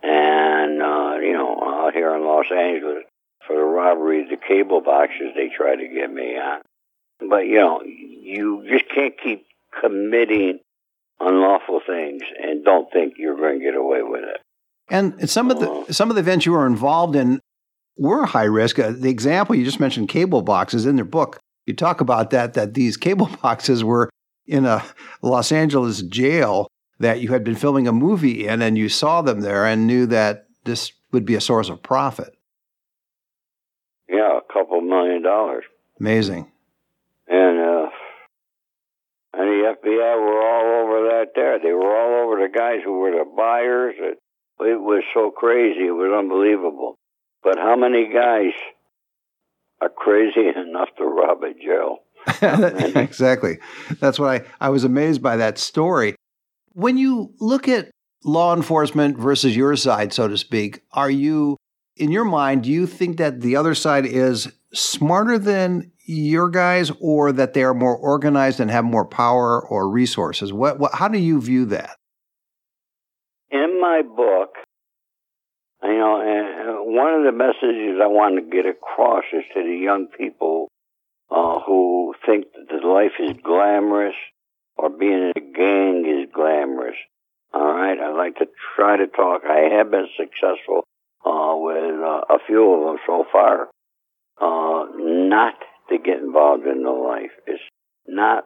And, 0.03 0.81
uh, 0.81 1.17
you 1.22 1.34
know, 1.34 1.62
out 1.63 1.93
here 1.93 2.15
in 2.15 2.24
Los 2.24 2.46
Angeles 2.51 3.03
for 3.46 3.55
the 3.55 3.63
robbery 3.63 4.24
of 4.24 4.29
the 4.29 4.38
cable 4.38 4.81
boxes 4.81 5.34
they 5.36 5.50
tried 5.50 5.77
to 5.77 5.88
get 5.88 6.12
me 6.12 6.38
on. 6.38 6.62
But, 7.19 7.48
you 7.48 7.57
know, 7.57 7.81
you 7.84 8.63
just 8.69 8.86
can't 8.93 9.15
keep 9.22 9.46
committing 9.81 10.60
unlawful 11.19 11.81
things 11.86 12.22
and 12.41 12.63
don't 12.63 12.91
think 12.91 13.15
you're 13.17 13.36
going 13.36 13.60
to 13.60 13.65
get 13.65 13.75
away 13.75 14.03
with 14.03 14.24
it. 14.24 14.41
And 14.89 15.29
some 15.29 15.51
of 15.51 15.60
the 15.60 15.69
uh-huh. 15.69 15.91
some 15.91 16.10
of 16.10 16.15
the 16.15 16.22
events 16.22 16.46
you 16.46 16.53
were 16.53 16.65
involved 16.65 17.15
in 17.15 17.41
were 17.98 18.25
high 18.25 18.44
risk. 18.44 18.80
Uh, 18.80 18.92
the 18.92 19.10
example 19.10 19.56
you 19.56 19.66
just 19.66 19.80
mentioned, 19.80 20.10
cable 20.10 20.42
boxes, 20.42 20.86
in 20.86 20.96
their 20.96 21.06
book, 21.06 21.39
you 21.66 21.75
talk 21.75 22.01
about 22.01 22.30
that 22.32 22.54
that 22.54 22.74
these 22.74 22.98
cable 23.08 23.30
boxes 23.42 23.84
were 23.84 24.10
in 24.46 24.66
a 24.66 24.84
Los 25.22 25.51
Angeles 25.51 26.01
jail 26.04 26.68
that 27.00 27.20
you 27.22 27.30
had 27.30 27.44
been 27.44 27.56
filming 27.56 27.88
a 27.88 27.94
movie 27.94 28.48
in, 28.48 28.62
and 28.62 28.77
you 28.77 28.89
saw 28.89 29.22
them 29.22 29.42
there 29.42 29.66
and 29.66 29.86
knew 29.86 30.06
that 30.08 30.48
this 30.63 30.92
would 31.12 31.25
be 31.25 31.36
a 31.36 31.42
source 31.42 31.70
of 31.70 31.84
profit. 31.84 32.36
Yeah, 34.10 34.39
a 34.39 34.54
couple 34.54 34.82
million 34.82 35.22
dollars. 35.22 35.63
Amazing. 36.00 36.51
And 37.27 37.60
uh, 37.60 37.89
and 39.34 39.48
the 39.48 39.75
FBI 39.75 40.20
were 40.20 40.42
all 40.42 40.84
over 40.84 41.10
that 41.10 41.32
there. 41.36 41.60
They 41.60 41.74
were 41.74 41.96
all 41.96 42.25
over 42.25 42.42
the 42.42 42.51
guys 42.54 42.80
who 42.84 43.00
were 43.00 43.12
the 43.12 43.25
buyers. 43.36 43.96
It, 44.00 44.18
it 44.60 44.82
was 44.82 45.04
so 45.13 45.30
crazy. 45.30 45.88
It 45.88 45.92
was 45.92 46.12
unbelievable. 46.18 46.98
But 47.44 47.58
how 47.58 47.75
many 47.75 48.12
guys 48.13 48.53
are 49.82 49.89
crazy 49.89 50.48
enough 50.48 50.89
to 50.98 51.06
rob 51.06 51.44
a 51.44 51.53
jail? 51.53 52.00
exactly. 53.01 53.60
That's 54.00 54.20
what 54.20 54.29
I, 54.29 54.46
I 54.60 54.70
was 54.70 54.84
amazed 54.84 55.22
by 55.22 55.38
that 55.38 55.58
story. 55.58 56.15
When 56.74 56.98
you 56.98 57.34
look 57.39 57.67
at 57.67 57.89
law 58.24 58.56
enforcement 58.56 59.17
versus 59.17 59.56
your 59.56 59.75
side, 59.75 60.13
so 60.13 60.27
to 60.27 60.38
speak, 60.38 60.82
are 60.91 61.10
you, 61.10 61.58
in 61.96 62.12
your 62.12 62.25
mind, 62.25 62.63
do 62.63 62.72
you 62.72 62.86
think 62.86 63.17
that 63.17 63.41
the 63.41 63.56
other 63.56 63.74
side 63.75 64.06
is 64.06 64.51
smarter 64.74 65.39
than 65.39 65.91
your 66.06 66.50
guys 66.50 66.91
or 67.00 67.32
that 67.32 67.53
they 67.53 67.63
are 67.63 67.74
more 67.74 67.96
organized 67.96 68.60
and 68.60 68.72
have 68.72 68.86
more 68.86 69.06
power 69.06 69.65
or 69.65 69.89
resources? 69.89 70.51
What, 70.51 70.79
what 70.79 70.94
how 70.96 71.08
do 71.08 71.20
you 71.20 71.41
view 71.41 71.65
that? 71.65 71.98
In 73.50 73.79
my 73.79 74.01
book, 74.01 74.56
you 75.84 75.89
know, 75.89 76.84
one 76.86 77.13
of 77.13 77.24
the 77.24 77.31
messages 77.31 78.00
I 78.01 78.07
want 78.07 78.36
to 78.36 78.50
get 78.50 78.65
across 78.65 79.24
is 79.31 79.43
to 79.53 79.63
the 79.63 79.77
young 79.77 80.07
people 80.17 80.67
uh, 81.29 81.60
who 81.65 82.15
think 82.25 82.46
that 82.53 82.84
life 82.84 83.13
is 83.19 83.38
glamorous 83.43 84.15
or 84.75 84.89
being 84.89 85.13
in 85.13 85.34
a 85.36 85.39
gang 85.39 86.05
is 86.05 86.29
glamorous. 86.34 86.96
All 87.53 87.74
right, 87.74 87.98
I 88.00 88.12
like 88.12 88.38
to 88.38 88.48
try 88.75 88.98
to 88.98 89.07
talk. 89.07 89.41
I 89.46 89.75
have 89.77 89.89
been 89.91 90.07
successful 90.17 90.84
uh, 91.25 91.55
with 91.55 92.00
uh, 92.00 92.22
a 92.29 92.39
few 92.46 92.74
of 92.74 92.86
them 92.86 92.98
so 93.05 93.25
far. 93.31 93.69
Uh, 94.39 94.86
not 94.98 95.55
to 95.89 95.98
get 95.98 96.19
involved 96.19 96.65
in 96.65 96.84
the 96.84 96.91
life. 96.91 97.31
It's 97.48 97.62
not 98.07 98.46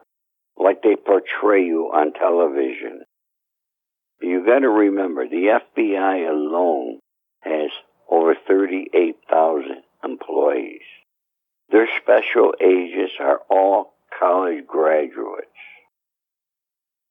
like 0.56 0.82
they 0.82 0.96
portray 0.96 1.64
you 1.64 1.90
on 1.94 2.12
television. 2.12 3.02
You 4.20 4.46
got 4.46 4.60
to 4.60 4.68
remember, 4.68 5.28
the 5.28 5.60
FBI 5.76 6.28
alone 6.30 7.00
has 7.42 7.70
over 8.10 8.34
38,000 8.46 9.82
employees. 10.04 10.80
Their 11.70 11.88
special 12.02 12.54
agents 12.60 13.14
are 13.20 13.40
all 13.50 13.94
college 14.18 14.66
graduates. 14.66 15.48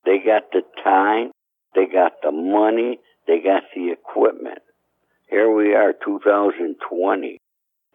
They 0.05 0.19
got 0.19 0.51
the 0.51 0.61
time, 0.83 1.31
they 1.75 1.85
got 1.85 2.13
the 2.23 2.31
money, 2.31 2.99
they 3.27 3.39
got 3.39 3.63
the 3.75 3.91
equipment. 3.91 4.59
Here 5.29 5.53
we 5.53 5.73
are, 5.73 5.93
2020. 5.93 7.37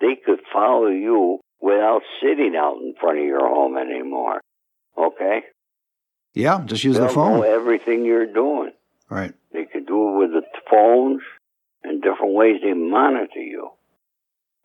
They 0.01 0.17
could 0.25 0.41
follow 0.53 0.89
you 0.89 1.41
without 1.61 2.03
sitting 2.21 2.55
out 2.57 2.77
in 2.77 2.95
front 3.01 3.19
of 3.19 3.25
your 3.25 3.47
home 3.47 3.77
anymore. 3.77 4.41
Okay? 4.97 5.43
Yeah, 6.35 6.63
just 6.65 6.85
use 6.85 6.97
They'll 6.97 7.09
the 7.09 7.13
phone. 7.13 7.41
Know 7.41 7.43
everything 7.43 8.05
you're 8.05 8.33
doing. 8.33 8.73
Right. 9.09 9.35
They 9.53 9.65
could 9.65 9.87
do 9.87 10.09
it 10.09 10.19
with 10.19 10.31
the 10.33 10.43
phones 10.71 11.23
and 11.83 12.03
different 12.03 12.35
ways 12.35 12.57
they 12.63 12.73
monitor 12.73 13.41
you. 13.41 13.71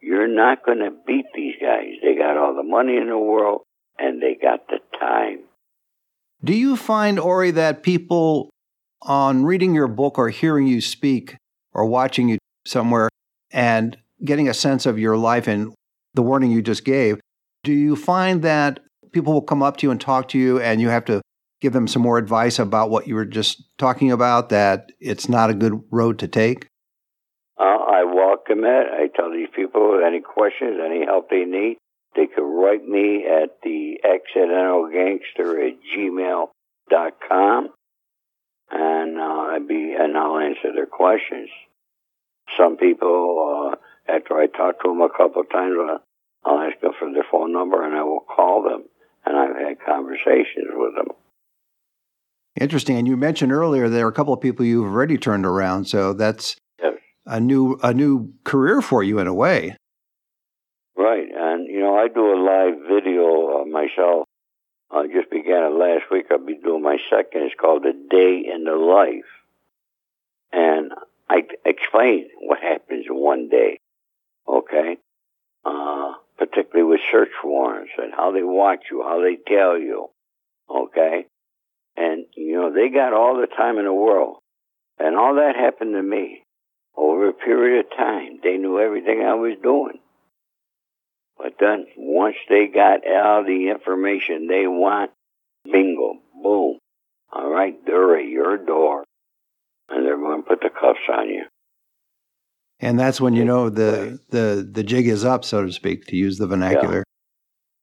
You're 0.01 0.27
not 0.27 0.65
going 0.65 0.79
to 0.79 0.91
beat 1.05 1.25
these 1.35 1.55
guys. 1.61 1.93
They 2.01 2.15
got 2.15 2.37
all 2.37 2.55
the 2.55 2.63
money 2.63 2.97
in 2.97 3.07
the 3.07 3.17
world 3.17 3.61
and 3.99 4.21
they 4.21 4.35
got 4.41 4.67
the 4.67 4.79
time. 4.99 5.39
Do 6.43 6.53
you 6.53 6.75
find, 6.75 7.19
Ori, 7.19 7.51
that 7.51 7.83
people 7.83 8.49
on 9.03 9.43
reading 9.43 9.75
your 9.75 9.87
book 9.87 10.17
or 10.17 10.29
hearing 10.29 10.65
you 10.65 10.81
speak 10.81 11.35
or 11.73 11.85
watching 11.85 12.29
you 12.29 12.39
somewhere 12.65 13.09
and 13.51 13.97
getting 14.23 14.49
a 14.49 14.53
sense 14.53 14.85
of 14.85 14.97
your 14.97 15.17
life 15.17 15.47
and 15.47 15.73
the 16.13 16.21
warning 16.23 16.51
you 16.51 16.61
just 16.61 16.83
gave, 16.83 17.19
do 17.63 17.71
you 17.71 17.95
find 17.95 18.41
that 18.41 18.79
people 19.11 19.33
will 19.33 19.41
come 19.41 19.61
up 19.61 19.77
to 19.77 19.87
you 19.87 19.91
and 19.91 20.01
talk 20.01 20.27
to 20.29 20.39
you 20.39 20.59
and 20.59 20.81
you 20.81 20.89
have 20.89 21.05
to 21.05 21.21
give 21.61 21.73
them 21.73 21.87
some 21.87 22.01
more 22.01 22.17
advice 22.17 22.57
about 22.57 22.89
what 22.89 23.07
you 23.07 23.13
were 23.13 23.25
just 23.25 23.63
talking 23.77 24.11
about, 24.11 24.49
that 24.49 24.91
it's 24.99 25.29
not 25.29 25.51
a 25.51 25.53
good 25.53 25.79
road 25.91 26.17
to 26.17 26.27
take? 26.27 26.65
Uh, 27.59 27.63
I 27.63 28.03
welcome 28.03 28.63
it. 28.63 28.87
I 28.91 29.07
tell 29.15 29.31
these 29.31 29.49
people 29.55 30.01
any 30.05 30.21
questions, 30.21 30.79
any 30.83 31.05
help 31.05 31.29
they 31.29 31.45
need, 31.45 31.77
they 32.15 32.27
can 32.27 32.43
write 32.43 32.83
me 32.83 33.25
at 33.25 33.61
the 33.63 33.99
accidental 34.03 34.89
gangster 34.91 35.65
at 35.65 35.75
gmail.com 35.95 37.69
and 38.71 39.17
uh, 39.19 39.53
I'd 39.53 39.67
be 39.67 39.95
and 39.97 40.17
I'll 40.17 40.39
answer 40.39 40.73
their 40.73 40.85
questions. 40.85 41.49
Some 42.57 42.77
people, 42.77 43.71
uh, 43.73 44.11
after 44.11 44.37
I 44.37 44.47
talk 44.47 44.81
to 44.81 44.89
them 44.89 45.01
a 45.01 45.09
couple 45.09 45.41
of 45.41 45.49
times, 45.49 45.75
uh, 45.79 45.97
I'll 46.43 46.59
ask 46.59 46.79
them 46.81 46.91
for 46.97 47.11
their 47.11 47.25
phone 47.31 47.53
number 47.53 47.85
and 47.85 47.95
I 47.95 48.03
will 48.03 48.25
call 48.35 48.63
them. 48.63 48.83
And 49.25 49.37
I've 49.37 49.55
had 49.55 49.85
conversations 49.85 50.67
with 50.71 50.95
them. 50.95 51.15
Interesting. 52.59 52.97
And 52.97 53.07
you 53.07 53.15
mentioned 53.15 53.51
earlier 53.51 53.87
there 53.87 54.05
are 54.05 54.09
a 54.09 54.13
couple 54.13 54.33
of 54.33 54.41
people 54.41 54.65
you've 54.65 54.91
already 54.91 55.17
turned 55.17 55.45
around, 55.45 55.85
so 55.85 56.13
that's. 56.13 56.55
A 57.25 57.39
new 57.39 57.79
a 57.83 57.93
new 57.93 58.33
career 58.43 58.81
for 58.81 59.03
you 59.03 59.19
in 59.19 59.27
a 59.27 59.33
way. 59.33 59.75
Right, 60.95 61.27
and 61.33 61.67
you 61.67 61.79
know 61.79 61.95
I 61.95 62.07
do 62.07 62.33
a 62.33 62.39
live 62.39 62.79
video 62.87 63.61
uh, 63.61 63.65
myself. 63.65 64.27
I 64.91 65.07
just 65.07 65.29
began 65.29 65.63
it 65.63 65.75
last 65.75 66.03
week. 66.11 66.25
I'll 66.31 66.45
be 66.45 66.57
doing 66.57 66.83
my 66.83 66.97
second. 67.09 67.43
It's 67.43 67.55
called 67.59 67.85
"A 67.85 67.93
Day 67.93 68.43
in 68.53 68.63
the 68.63 68.75
Life," 68.75 69.31
and 70.51 70.91
I 71.29 71.43
explain 71.65 72.29
what 72.39 72.59
happens 72.59 73.05
in 73.09 73.15
one 73.15 73.49
day. 73.49 73.79
Okay, 74.47 74.97
uh, 75.65 76.13
particularly 76.37 76.89
with 76.89 77.01
search 77.11 77.31
warrants 77.43 77.91
and 77.97 78.13
how 78.13 78.31
they 78.31 78.43
watch 78.43 78.85
you, 78.91 79.03
how 79.03 79.21
they 79.21 79.37
tell 79.47 79.77
you. 79.77 80.09
Okay, 80.69 81.25
and, 81.97 82.25
you 82.35 82.53
know, 82.53 82.73
they 82.73 82.89
got 82.89 83.13
all 83.13 83.39
the 83.39 83.47
time 83.47 83.77
in 83.77 83.85
the 83.85 83.93
world. 83.93 84.37
And 84.97 85.15
all 85.15 85.35
that 85.35 85.55
happened 85.55 85.93
to 85.93 86.01
me 86.01 86.43
over 86.97 87.29
a 87.29 87.33
period 87.33 87.85
of 87.85 87.97
time. 87.97 88.39
They 88.43 88.57
knew 88.57 88.79
everything 88.79 89.21
I 89.21 89.35
was 89.35 89.57
doing. 89.61 89.99
But 91.37 91.53
then 91.59 91.87
once 91.97 92.35
they 92.49 92.67
got 92.67 92.99
all 93.07 93.43
the 93.43 93.69
information 93.69 94.47
they 94.47 94.67
want, 94.67 95.11
bingo, 95.65 96.19
boom. 96.43 96.77
All 97.33 97.49
right, 97.49 97.75
they're 97.85 98.17
at 98.19 98.27
your 98.27 98.57
door. 98.57 99.03
And 99.89 100.05
they're 100.05 100.17
going 100.17 100.43
to 100.43 100.47
put 100.47 100.61
the 100.61 100.69
cuffs 100.69 100.99
on 101.11 101.29
you. 101.29 101.43
And 102.79 102.99
that's 102.99 103.21
when 103.21 103.35
you 103.35 103.45
know 103.45 103.69
the, 103.69 104.19
the, 104.29 104.67
the 104.69 104.83
jig 104.83 105.07
is 105.07 105.23
up, 105.23 105.45
so 105.45 105.65
to 105.65 105.71
speak, 105.71 106.05
to 106.07 106.15
use 106.15 106.37
the 106.37 106.47
vernacular. 106.47 106.97
Yeah. 106.97 107.03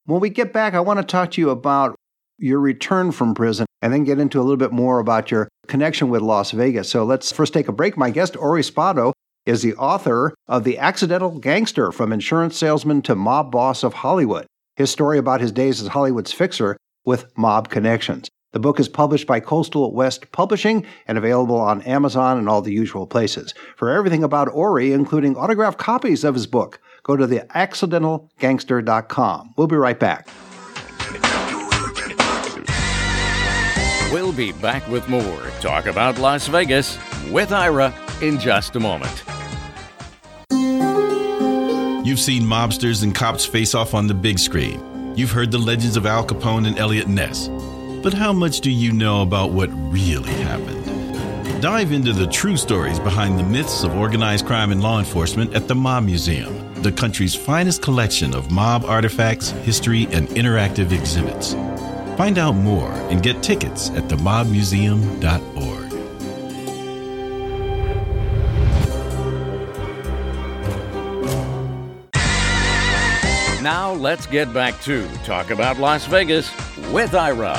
When 0.07 0.21
we 0.21 0.31
get 0.31 0.53
back, 0.53 0.75
I 0.75 0.81
want 0.81 0.99
to 0.99 1.05
talk 1.05 1.33
to 1.33 1.41
you 1.41 1.51
about 1.51 1.95
your 2.39 2.61
return 2.61 3.13
from 3.13 3.35
prison 3.35 3.67
and 3.83 3.93
then 3.93 4.05
get 4.05 4.19
into 4.19 4.41
a 4.41 4.43
little 4.43 4.57
bit 4.57 4.73
more 4.73 4.99
about 4.99 5.31
your 5.31 5.49
connection 5.67 6.09
with 6.09 6.23
Las 6.23 6.51
Vegas. 6.51 6.91
So 6.91 7.05
let's 7.05 7.33
first 7.33 7.53
take 7.53 7.69
a 7.69 7.73
break. 7.73 7.97
My 7.97 8.11
guest, 8.11 8.37
Ori 8.37 8.63
Spado, 8.63 9.13
is 9.47 9.63
the 9.63 9.75
author 9.77 10.35
of 10.47 10.65
The 10.65 10.79
Accidental 10.79 11.39
Gangster 11.39 11.93
From 11.93 12.13
Insurance 12.13 12.57
Salesman 12.57 13.03
to 13.03 13.15
Mob 13.15 13.51
Boss 13.51 13.83
of 13.83 13.95
Hollywood, 13.95 14.47
his 14.77 14.91
story 14.91 15.19
about 15.19 15.41
his 15.41 15.53
days 15.53 15.81
as 15.81 15.89
Hollywood's 15.89 16.33
fixer 16.33 16.77
with 17.05 17.27
mob 17.37 17.71
connections. 17.71 18.29
The 18.53 18.61
book 18.61 18.81
is 18.81 18.89
published 18.89 19.27
by 19.27 19.41
Coastal 19.41 19.93
West 19.93 20.33
Publishing 20.33 20.87
and 21.07 21.19
available 21.19 21.57
on 21.57 21.83
Amazon 21.83 22.39
and 22.39 22.49
all 22.49 22.63
the 22.63 22.73
usual 22.73 23.07
places. 23.07 23.53
For 23.77 23.91
everything 23.91 24.25
about 24.25 24.49
Ori, 24.53 24.93
including 24.93 25.37
autographed 25.37 25.79
copies 25.79 26.25
of 26.25 26.35
his 26.35 26.47
book, 26.47 26.81
go 27.03 27.15
to 27.17 27.27
theaccidentalgangster.com. 27.27 29.55
We'll 29.57 29.67
be 29.67 29.77
right 29.77 30.01
back. 30.01 30.29
We'll 34.11 34.33
be 34.33 34.53
back 34.53 34.89
with 34.89 35.07
more 35.11 35.51
Talk 35.61 35.85
About 35.85 36.19
Las 36.19 36.47
Vegas 36.47 36.99
with 37.31 37.53
Ira 37.53 37.93
in 38.23 38.41
just 38.41 38.75
a 38.75 38.81
moment. 38.81 39.23
You've 42.07 42.19
seen 42.19 42.43
mobsters 42.43 43.03
and 43.03 43.15
cops 43.15 43.45
face 43.45 43.75
off 43.75 43.93
on 43.93 44.07
the 44.07 44.15
big 44.15 44.39
screen. 44.39 44.83
You've 45.15 45.31
heard 45.31 45.51
the 45.51 45.59
legends 45.59 45.99
of 45.99 46.07
Al 46.07 46.27
Capone 46.27 46.67
and 46.67 46.79
Eliot 46.79 47.07
Ness. 47.07 47.49
But 48.03 48.15
how 48.15 48.33
much 48.33 48.63
do 48.63 48.71
you 48.71 48.93
know 48.93 49.21
about 49.21 49.51
what 49.51 49.69
really 49.93 50.33
happened? 50.33 51.61
Dive 51.61 51.93
into 51.93 52.15
the 52.15 52.29
true 52.29 52.57
stories 52.57 52.99
behind 52.99 53.39
the 53.39 53.43
myths 53.43 53.85
of 53.85 53.95
organized 53.95 54.47
crime 54.47 54.73
and 54.73 54.83
law 54.83 55.01
enforcement 55.01 55.53
at 55.53 55.69
the 55.69 55.75
Mob 55.75 56.05
Museum, 56.05 56.83
the 56.83 56.93
country's 56.93 57.35
finest 57.35 57.83
collection 57.83 58.35
of 58.35 58.51
mob 58.51 58.87
artifacts, 58.87 59.51
history, 59.51 60.07
and 60.13 60.29
interactive 60.29 60.93
exhibits. 60.93 61.55
Find 62.19 62.37
out 62.37 62.57
more 62.57 62.91
and 63.11 63.23
get 63.23 63.45
tickets 63.45 63.91
at 63.91 64.09
themobmuseum.org. 64.09 65.23
Now 73.63 73.93
let's 73.93 74.27
get 74.27 74.53
back 74.53 74.81
to 74.83 75.07
Talk 75.23 75.51
About 75.51 75.79
Las 75.79 76.07
Vegas 76.07 76.51
with 76.91 77.15
Ira. 77.15 77.57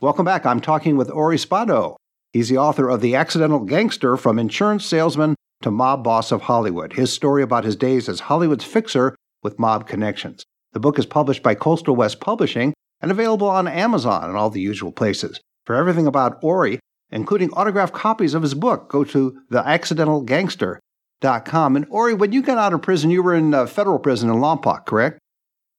Welcome 0.00 0.24
back. 0.24 0.46
I'm 0.46 0.60
talking 0.60 0.96
with 0.96 1.10
Ori 1.10 1.38
Spado. 1.38 1.96
He's 2.32 2.48
the 2.48 2.58
author 2.58 2.88
of 2.88 3.00
The 3.00 3.16
Accidental 3.16 3.58
Gangster 3.58 4.16
From 4.16 4.38
Insurance 4.38 4.86
Salesman 4.86 5.34
to 5.62 5.72
Mob 5.72 6.04
Boss 6.04 6.30
of 6.30 6.42
Hollywood, 6.42 6.92
his 6.92 7.12
story 7.12 7.42
about 7.42 7.64
his 7.64 7.74
days 7.74 8.08
as 8.08 8.20
Hollywood's 8.20 8.62
fixer 8.64 9.16
with 9.42 9.58
mob 9.58 9.88
connections. 9.88 10.44
The 10.74 10.80
book 10.80 10.98
is 10.98 11.06
published 11.06 11.42
by 11.42 11.54
Coastal 11.54 11.94
West 11.94 12.20
Publishing 12.20 12.74
and 13.00 13.12
available 13.12 13.48
on 13.48 13.68
Amazon 13.68 14.28
and 14.28 14.36
all 14.36 14.50
the 14.50 14.60
usual 14.60 14.90
places. 14.90 15.40
For 15.64 15.76
everything 15.76 16.08
about 16.08 16.40
Ori, 16.42 16.80
including 17.10 17.52
autographed 17.52 17.94
copies 17.94 18.34
of 18.34 18.42
his 18.42 18.54
book, 18.54 18.90
go 18.90 19.04
to 19.04 19.40
theaccidentalgangster.com. 19.52 21.76
And 21.76 21.86
Ori, 21.88 22.14
when 22.14 22.32
you 22.32 22.42
got 22.42 22.58
out 22.58 22.74
of 22.74 22.82
prison, 22.82 23.10
you 23.10 23.22
were 23.22 23.36
in 23.36 23.54
uh, 23.54 23.66
federal 23.66 24.00
prison 24.00 24.28
in 24.28 24.34
Lompoc, 24.36 24.86
correct? 24.86 25.20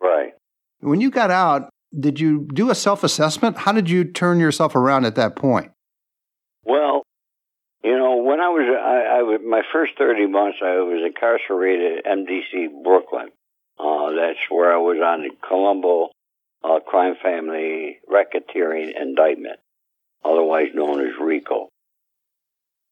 Right. 0.02 0.32
When 0.80 1.02
you 1.02 1.12
got 1.12 1.30
out, 1.30 1.70
did 2.00 2.22
you 2.22 2.48
do 2.54 2.70
a 2.70 2.76
self 2.76 3.04
assessment? 3.04 3.58
How 3.58 3.74
did 3.74 3.90
you 3.90 4.06
turn 4.06 4.40
yourself 4.40 4.76
around 4.76 5.04
at 5.06 5.16
that 5.16 5.36
point? 5.36 5.74
Well, 6.64 7.04
you 7.84 7.98
know, 7.98 8.24
when 8.24 8.40
I 8.40 8.48
was, 8.48 8.66
I, 8.82 9.18
I 9.20 9.24
was 9.24 9.42
my 9.46 9.64
first 9.74 9.92
30 9.98 10.28
months, 10.28 10.60
I 10.64 10.78
was 10.78 11.04
incarcerated 11.06 11.98
at 11.98 12.06
MDC 12.06 12.82
Brooklyn. 12.82 13.32
Uh, 13.78 14.12
that's 14.12 14.40
where 14.50 14.74
I 14.74 14.78
was 14.78 14.98
on 15.04 15.22
the 15.22 15.32
Colombo 15.48 16.10
uh, 16.64 16.80
crime 16.80 17.16
family 17.22 18.00
racketeering 18.10 18.92
indictment, 19.00 19.60
otherwise 20.24 20.70
known 20.74 21.02
as 21.02 21.14
RICO. 21.20 21.70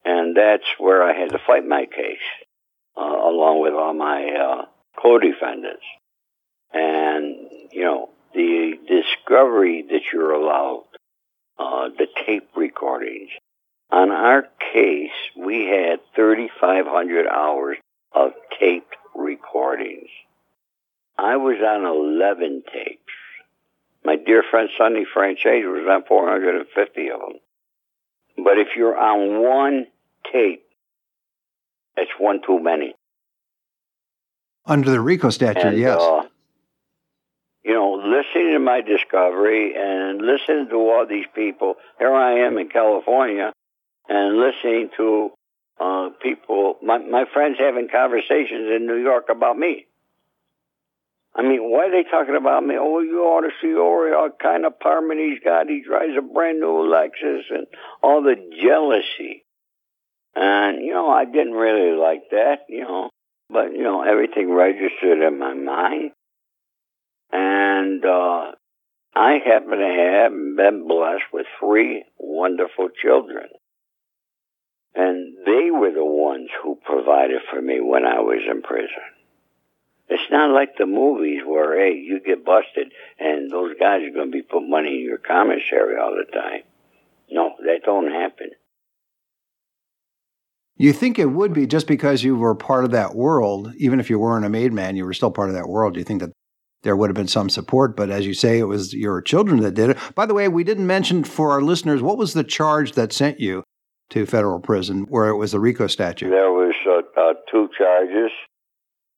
And 0.06 0.36
that's 0.36 0.66
where 0.78 1.02
I 1.04 1.14
had 1.18 1.30
to 1.30 1.40
fight 1.40 1.66
my 1.66 1.86
case, 1.86 2.18
uh, 2.98 3.02
along 3.02 3.62
with 3.62 3.74
all 3.74 3.94
my 3.94 4.26
uh, 4.30 4.66
co-defendants. 5.02 5.86
And, 6.74 7.36
you 7.72 7.84
know, 7.84 8.10
the 8.34 8.74
discovery 8.88 9.86
that 9.90 10.02
you're 10.12 10.34
allowed, 10.34 10.86
uh, 11.58 11.90
the 11.98 12.08
tape 12.26 12.50
recordings. 12.56 13.30
On 13.92 14.10
our 14.12 14.48
case, 14.74 15.12
we 15.38 15.66
had 15.66 16.00
3,500 16.16 17.28
hours 17.28 17.78
of 18.12 18.32
taped 18.60 18.96
recordings. 19.16 20.10
I 21.18 21.38
was 21.38 21.58
on 21.62 21.86
11 21.86 22.64
tapes. 22.72 23.00
My 24.04 24.16
dear 24.18 24.44
friend 24.50 24.70
Sonny 24.78 25.06
Franzese 25.16 25.64
was 25.66 25.88
on 25.90 26.04
450 26.08 27.12
of 27.12 27.20
them. 27.20 27.40
But 28.38 28.58
if 28.58 28.70
you're 28.76 28.98
on 28.98 29.42
one 29.44 29.86
tape, 30.32 30.64
it's 31.96 32.12
one 32.18 32.42
too 32.46 32.60
many. 32.62 32.96
Under 34.66 34.90
the 34.90 35.00
RICO 35.00 35.30
statute, 35.30 35.64
And, 35.64 35.78
yes. 35.78 36.02
uh, 36.02 36.24
you 37.64 37.74
know, 37.74 37.94
listening 37.94 38.54
to 38.54 38.60
my 38.60 38.82
discovery 38.82 39.74
and 39.76 40.22
listening 40.22 40.68
to 40.70 40.76
all 40.76 41.06
these 41.08 41.26
people, 41.36 41.76
here 42.00 42.14
I 42.14 42.40
am 42.46 42.58
in 42.58 42.70
California, 42.70 43.54
and 44.10 44.38
listening 44.38 44.90
to 44.98 45.32
uh, 45.80 46.10
people, 46.22 46.78
my, 46.82 46.98
my 46.98 47.26
friends 47.32 47.58
having 47.60 47.88
conversations 47.90 48.70
in 48.76 48.86
New 48.88 48.98
York 49.02 49.26
about 49.30 49.58
me. 49.58 49.86
I 51.36 51.42
mean, 51.42 51.62
why 51.64 51.88
are 51.88 51.92
they 51.92 52.08
talking 52.10 52.36
about 52.36 52.64
me? 52.64 52.76
Oh, 52.80 53.00
you 53.00 53.22
ought 53.22 53.42
to 53.42 53.50
see 53.62 53.74
Ori, 53.74 54.12
what 54.12 54.40
kind 54.40 54.66
of 54.66 54.74
apartment 54.74 55.20
he's 55.20 55.40
got. 55.44 55.68
He 55.68 55.82
drives 55.82 56.14
a 56.18 56.22
brand 56.22 56.60
new 56.60 56.92
Lexus 56.92 57.44
and 57.50 57.66
all 58.04 58.22
the 58.22 58.36
jealousy. 58.62 59.44
And, 60.36 60.84
you 60.84 60.94
know, 60.94 61.10
I 61.10 61.26
didn't 61.26 61.54
really 61.54 61.98
like 61.98 62.30
that, 62.32 62.66
you 62.70 62.82
know, 62.82 63.10
but, 63.50 63.74
you 63.74 63.84
know, 63.84 64.04
everything 64.04 64.52
registered 64.52 65.22
in 65.22 65.40
my 65.40 65.54
mind. 65.54 66.12
And, 67.32 68.06
uh, 68.06 68.52
I 69.16 69.40
happen 69.46 69.78
to 69.78 70.22
have 70.24 70.32
been 70.32 70.88
blessed 70.88 71.26
with 71.32 71.46
three 71.60 72.04
wonderful 72.18 72.90
children. 73.02 73.48
And 74.96 75.38
they 75.46 75.70
were 75.72 75.92
the 75.92 76.06
ones 76.06 76.50
who 76.62 76.80
provided 76.84 77.42
for 77.50 77.62
me 77.62 77.80
when 77.80 78.06
I 78.06 78.20
was 78.20 78.42
in 78.50 78.62
prison. 78.62 78.90
It's 80.10 80.32
not 80.32 80.54
like 80.54 80.78
the 80.78 80.86
movies 80.86 81.42
where, 81.46 81.80
hey, 81.80 81.96
you 81.96 82.20
get 82.20 82.46
busted 82.46 82.92
and 83.20 83.50
those 83.50 83.74
guys 83.80 84.02
are 84.04 84.14
going 84.14 84.32
to 84.32 84.38
be 84.38 84.42
putting 84.42 84.70
money 84.70 85.00
in 85.00 85.04
your 85.04 85.18
commissary 85.18 85.96
all 86.00 86.12
the 86.12 86.32
time. 86.32 86.62
No, 87.32 87.54
that 87.60 87.82
don't 87.86 88.12
happen. 88.12 88.52
You 90.76 90.92
think 90.92 91.20
it 91.20 91.28
would 91.28 91.54
be 91.54 91.68
just 91.68 91.88
because 91.88 92.24
you 92.24 92.36
were 92.36 92.56
part 92.56 92.84
of 92.84 92.92
that 92.92 93.16
world, 93.16 93.74
even 93.78 94.00
if 94.00 94.10
you 94.10 94.20
weren't 94.20 94.46
a 94.46 94.50
made 94.50 94.74
man, 94.74 94.96
you 94.96 95.06
were 95.06 95.14
still 95.14 95.32
part 95.32 95.50
of 95.50 95.56
that 95.56 95.70
world. 95.70 95.96
You 95.96 96.04
think 96.04 96.22
that 96.22 96.32
there 96.82 96.96
would 96.96 97.10
have 97.10 97.16
been 97.16 97.28
some 97.28 97.50
support, 97.50 97.96
but 97.96 98.10
as 98.10 98.26
you 98.26 98.34
say, 98.34 98.60
it 98.60 98.64
was 98.64 98.94
your 98.94 99.22
children 99.22 99.62
that 99.62 99.74
did 99.74 99.92
it. 99.92 99.98
By 100.16 100.26
the 100.26 100.34
way, 100.34 100.48
we 100.48 100.64
didn't 100.64 100.88
mention 100.88 101.24
for 101.24 101.52
our 101.52 101.62
listeners 101.62 102.02
what 102.02 102.18
was 102.18 102.34
the 102.34 102.44
charge 102.44 102.94
that 102.94 103.14
sent 103.14 103.40
you 103.40 103.64
to 104.10 104.26
federal 104.26 104.60
prison, 104.60 105.06
where 105.10 105.30
it 105.30 105.38
was 105.38 105.54
the 105.54 105.60
RICO 105.60 105.88
statute. 105.88 106.30
There 106.30 106.52
was 106.52 106.76
uh, 106.86 107.20
uh, 107.20 107.34
two 107.50 107.70
charges. 107.78 108.32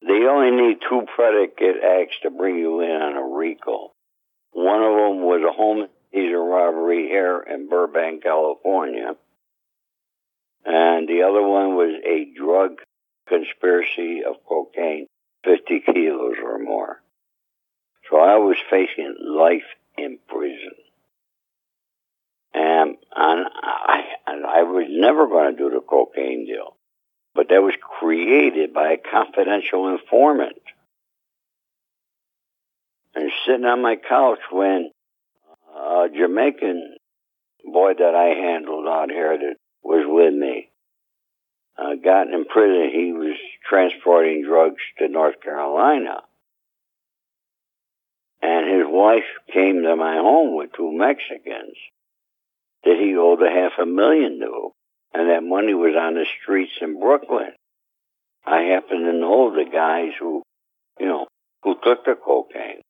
They 0.07 0.25
only 0.27 0.51
need 0.51 0.77
two 0.87 1.03
predicate 1.15 1.83
acts 1.83 2.15
to 2.21 2.29
bring 2.29 2.57
you 2.57 2.81
in 2.81 3.01
on 3.01 3.17
a 3.17 3.35
RICO. 3.37 3.91
One 4.51 4.81
of 4.81 4.93
them 4.93 5.21
was 5.23 5.41
a 5.43 5.55
home 5.55 5.87
invasion 6.13 6.37
robbery 6.37 7.07
here 7.07 7.43
in 7.47 7.67
Burbank, 7.67 8.23
California. 8.23 9.15
And 10.65 11.07
the 11.07 11.23
other 11.23 11.41
one 11.41 11.75
was 11.75 12.01
a 12.05 12.31
drug 12.37 12.79
conspiracy 13.27 14.23
of 14.27 14.35
cocaine, 14.47 15.07
50 15.43 15.81
kilos 15.85 16.35
or 16.43 16.59
more. 16.59 17.01
So 18.09 18.17
I 18.17 18.37
was 18.37 18.57
facing 18.69 19.15
life 19.19 19.67
in 19.97 20.19
prison. 20.27 20.73
And, 22.53 22.95
and 23.15 23.47
I, 23.61 24.03
and 24.27 24.45
I 24.45 24.63
was 24.63 24.85
never 24.89 25.27
going 25.27 25.51
to 25.51 25.57
do 25.57 25.69
the 25.69 25.81
cocaine 25.81 26.45
deal. 26.45 26.77
But 27.35 27.49
that 27.49 27.61
was 27.61 27.75
created 27.99 28.73
by 28.73 28.93
a 28.93 28.97
confidential 28.97 29.89
informant. 29.89 30.61
And 33.13 33.31
sitting 33.45 33.65
on 33.65 33.81
my 33.81 33.97
couch 33.97 34.39
when 34.51 34.91
a 35.75 36.07
Jamaican 36.15 36.95
boy 37.65 37.93
that 37.97 38.15
I 38.15 38.39
handled 38.39 38.87
out 38.87 39.11
here 39.11 39.37
that 39.37 39.55
was 39.83 40.05
with 40.07 40.33
me 40.33 40.69
uh, 41.77 41.95
got 42.01 42.27
in 42.27 42.45
prison. 42.45 42.89
He 42.93 43.11
was 43.11 43.35
transporting 43.67 44.43
drugs 44.45 44.81
to 44.99 45.07
North 45.07 45.41
Carolina. 45.41 46.21
And 48.41 48.77
his 48.77 48.85
wife 48.87 49.23
came 49.51 49.81
to 49.83 49.95
my 49.95 50.15
home 50.15 50.55
with 50.55 50.71
two 50.73 50.91
Mexicans 50.91 51.75
that 52.83 52.97
he 52.99 53.15
owed 53.17 53.41
a 53.41 53.49
half 53.49 53.73
a 53.81 53.85
million 53.85 54.39
to. 54.39 54.71
And 55.15 55.29
that 55.29 55.47
money 55.47 55.73
was 55.73 55.95
on 55.97 56.15
the 56.15 56.25
streets 56.41 56.73
in 56.81 56.99
Brooklyn. 56.99 57.55
I 58.45 58.63
happen 58.75 58.99
to 58.99 59.13
know 59.13 59.55
the 59.55 59.63
guys 59.63 60.11
who, 60.19 60.43
you 60.99 61.05
know, 61.05 61.27
who 61.63 61.75
took 61.81 62.03
the 62.03 62.15
cocaine. 62.15 62.81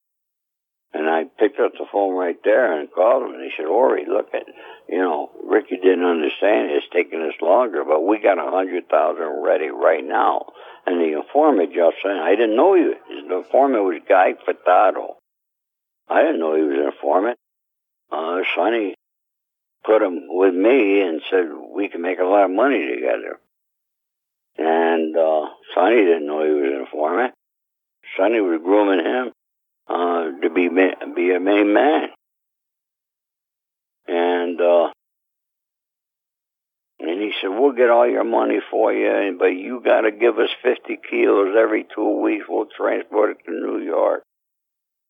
And 0.92 1.08
I 1.08 1.26
picked 1.38 1.60
up 1.60 1.74
the 1.74 1.86
phone 1.92 2.16
right 2.16 2.38
there 2.44 2.80
and 2.80 2.92
called 2.92 3.22
them, 3.24 3.36
and 3.36 3.44
they 3.44 3.52
said, 3.56 3.68
Ori, 3.68 4.06
look 4.08 4.34
at, 4.34 4.48
you 4.90 4.98
know, 4.98 5.30
Ricky 5.44 5.76
didn't 5.76 6.06
understand. 6.06 6.72
It's 6.72 6.88
taking 6.92 7.22
us 7.22 7.40
longer, 7.42 7.84
but 7.86 8.02
we 8.02 8.18
got 8.20 8.40
a 8.40 8.50
hundred 8.50 8.90
thousand 8.90 9.44
ready 9.44 9.68
right 9.68 10.04
now. 10.04 10.46
And 10.88 11.00
the 11.00 11.20
informant 11.20 11.74
just 11.76 11.98
said, 12.02 12.18
I 12.18 12.32
didn't 12.32 12.56
know 12.56 12.74
you. 12.74 12.96
The 13.30 13.38
informant 13.38 13.84
was 13.84 14.02
Guy 14.10 14.34
Furtado. 14.48 15.16
I 16.10 16.24
didn't 16.24 16.40
know 16.40 16.56
he 16.56 16.64
was 16.64 16.80
an 16.80 16.92
informant. 16.92 17.38
Uh, 18.12 18.42
Sonny 18.56 18.96
put 19.86 20.02
him 20.02 20.28
with 20.28 20.54
me 20.54 21.02
and 21.02 21.22
said 21.30 21.46
we 21.76 21.90
can 21.90 22.02
make 22.02 22.20
a 22.20 22.24
lot 22.24 22.46
of 22.46 22.52
money 22.52 22.86
together. 22.96 23.40
And 24.58 25.16
uh, 25.16 25.50
Sonny 25.74 25.98
didn't 25.98 26.28
know 26.28 26.44
he 26.44 26.52
was 26.52 26.72
an 26.74 26.80
informant. 26.82 27.34
Sonny 28.18 28.40
was 28.40 28.62
grooming 28.64 29.06
him 29.06 29.32
uh, 29.88 30.42
to 30.42 30.50
be 30.50 30.70
be 30.70 31.36
a 31.36 31.40
main 31.40 31.74
man. 31.74 32.10
And 34.08 34.62
uh, 34.62 34.90
and 37.00 37.22
he 37.22 37.34
said, 37.42 37.50
"We'll 37.50 37.74
get 37.74 37.90
all 37.90 38.08
your 38.08 38.24
money 38.24 38.60
for 38.72 38.94
you, 38.94 39.36
but 39.38 39.48
you 39.48 39.82
got 39.84 40.02
to 40.02 40.12
give 40.12 40.38
us 40.40 40.50
fifty 40.64 40.98
kilos 41.10 41.56
every 41.60 41.86
two 41.94 42.22
weeks. 42.22 42.46
We'll 42.48 42.68
transport 42.78 43.32
it 43.32 43.38
to 43.46 43.52
New 43.52 43.84
York 43.84 44.24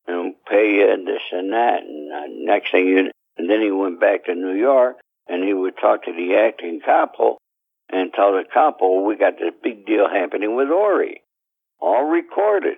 and 0.08 0.34
pay 0.50 0.76
you 0.76 1.06
this 1.06 1.22
and 1.32 1.54
that." 1.54 1.84
And 1.84 2.12
uh, 2.12 2.52
next 2.54 2.72
thing 2.72 2.88
you, 2.88 3.12
and 3.38 3.50
then 3.50 3.62
he 3.62 3.72
went 3.72 4.00
back 4.00 4.26
to 4.26 4.36
New 4.36 4.54
York 4.54 4.98
and 5.28 5.44
he 5.44 5.54
would 5.54 5.78
talk 5.78 6.04
to 6.06 6.12
the 6.12 6.36
acting 6.36 6.82
couple 6.86 7.38
and 7.90 8.14
tell 8.14 8.34
the 8.34 8.44
couple, 8.52 9.06
"We 9.06 9.16
got 9.16 9.38
this 9.38 9.54
big 9.62 9.86
deal 9.86 10.08
happening 10.10 10.56
with 10.56 10.70
Ori, 10.70 11.22
all 11.80 12.06
recorded." 12.06 12.78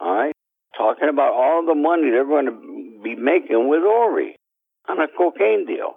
All 0.00 0.14
right, 0.14 0.34
talking 0.76 1.08
about 1.08 1.32
all 1.32 1.64
the 1.64 1.74
money 1.74 2.10
they're 2.10 2.24
going 2.24 2.46
to 2.46 3.00
be 3.02 3.14
making 3.14 3.68
with 3.68 3.82
Ori 3.82 4.36
on 4.88 5.00
a 5.00 5.08
cocaine 5.08 5.66
deal. 5.66 5.94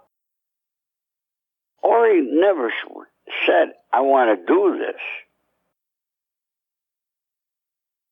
Ori 1.81 2.21
never 2.21 2.71
said, 3.45 3.73
I 3.91 4.01
want 4.01 4.39
to 4.39 4.45
do 4.45 4.77
this. 4.77 5.01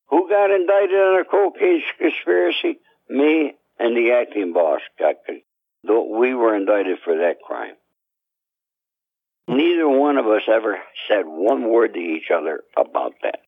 Who 0.09 0.29
got 0.29 0.51
indicted 0.51 0.95
on 0.95 1.19
a 1.21 1.25
cocaine 1.25 1.81
conspiracy? 1.97 2.79
Me 3.09 3.55
and 3.79 3.95
the 3.95 4.11
acting 4.11 4.53
boss 4.53 4.81
got. 4.99 5.15
Caught. 5.25 5.43
We 5.85 6.33
were 6.33 6.55
indicted 6.55 6.99
for 7.03 7.15
that 7.17 7.41
crime. 7.45 7.73
Neither 9.47 9.89
one 9.89 10.17
of 10.17 10.25
us 10.25 10.43
ever 10.47 10.77
said 11.07 11.23
one 11.25 11.69
word 11.69 11.93
to 11.93 11.99
each 11.99 12.31
other 12.33 12.61
about 12.77 13.13
that. 13.23 13.39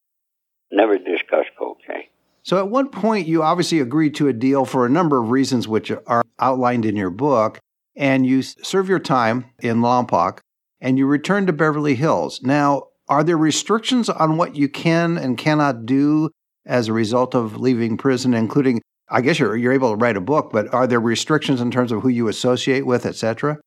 Never 0.71 0.97
discussed 0.97 1.51
cocaine. 1.57 2.09
So 2.43 2.57
at 2.59 2.69
one 2.69 2.89
point, 2.89 3.27
you 3.27 3.41
obviously 3.41 3.79
agreed 3.79 4.13
to 4.15 4.27
a 4.27 4.33
deal 4.33 4.65
for 4.65 4.85
a 4.85 4.89
number 4.89 5.19
of 5.21 5.31
reasons, 5.31 5.67
which 5.67 5.89
are 5.89 6.23
outlined 6.37 6.85
in 6.85 6.95
your 6.95 7.09
book, 7.09 7.59
and 7.95 8.25
you 8.25 8.41
serve 8.41 8.89
your 8.89 8.99
time 8.99 9.45
in 9.59 9.77
Lompoc, 9.77 10.39
and 10.81 10.97
you 10.97 11.07
return 11.07 11.47
to 11.47 11.53
Beverly 11.53 11.95
Hills. 11.95 12.41
Now, 12.43 12.87
are 13.07 13.23
there 13.23 13.37
restrictions 13.37 14.09
on 14.09 14.37
what 14.37 14.55
you 14.55 14.67
can 14.67 15.17
and 15.17 15.37
cannot 15.37 15.85
do 15.85 16.29
as 16.65 16.87
a 16.87 16.93
result 16.93 17.33
of 17.33 17.57
leaving 17.57 17.97
prison, 17.97 18.33
including, 18.33 18.81
I 19.09 19.21
guess 19.21 19.37
you're, 19.39 19.55
you're 19.55 19.73
able 19.73 19.91
to 19.91 19.95
write 19.95 20.17
a 20.17 20.21
book, 20.21 20.49
but 20.51 20.73
are 20.73 20.87
there 20.87 20.99
restrictions 20.99 21.61
in 21.61 21.69
terms 21.71 21.91
of 21.91 22.01
who 22.01 22.09
you 22.09 22.27
associate 22.27 22.85
with, 22.85 23.05
etc.? 23.05 23.59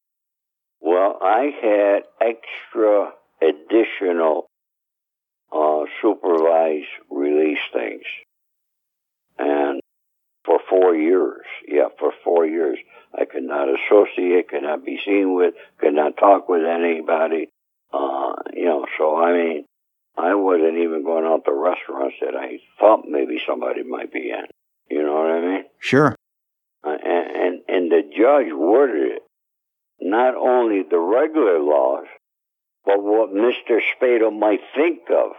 Well, 0.81 1.17
I 1.23 1.51
had 1.63 2.03
extra 2.21 3.13
additional 3.41 4.47
uh, 5.53 5.85
supervised 6.03 6.87
release 7.11 7.59
things. 7.73 8.03
And 9.39 9.81
for 10.45 10.59
four 10.69 10.95
years, 10.95 11.45
yeah, 11.67 11.89
for 11.99 12.13
four 12.25 12.45
years, 12.45 12.79
I 13.15 13.25
could 13.25 13.45
not 13.45 13.69
associate, 13.69 14.49
could 14.49 14.63
not 14.63 14.85
be 14.85 14.99
seen 15.05 15.35
with, 15.35 15.55
could 15.79 15.95
not 15.95 16.17
talk 16.17 16.49
with 16.49 16.63
anybody. 16.65 17.49
Uh, 17.93 18.33
you 18.53 18.65
know, 18.65 18.87
so 18.99 19.17
I 19.17 19.33
mean, 19.33 19.65
I 20.17 20.35
wasn't 20.35 20.79
even 20.79 21.05
going 21.05 21.25
out 21.25 21.45
to 21.45 21.53
restaurants 21.53 22.17
that 22.21 22.35
I 22.35 22.59
thought 22.81 23.05
maybe 23.07 23.41
somebody 23.47 23.85
might 23.85 24.13
be 24.13 24.31
in. 24.31 24.47
You 24.91 25.03
know 25.03 25.15
what 25.15 25.31
I 25.31 25.41
mean? 25.41 25.65
Sure. 25.79 26.15
Uh, 26.85 26.91
and, 26.91 27.37
and 27.37 27.61
and 27.69 27.91
the 27.91 28.03
judge 28.17 28.53
worded 28.53 29.17
it 29.17 29.23
not 30.01 30.35
only 30.35 30.83
the 30.89 30.99
regular 30.99 31.61
laws, 31.61 32.07
but 32.85 33.03
what 33.03 33.31
Mr. 33.31 33.79
Spado 33.81 34.31
might 34.33 34.61
think 34.75 35.01
of. 35.11 35.33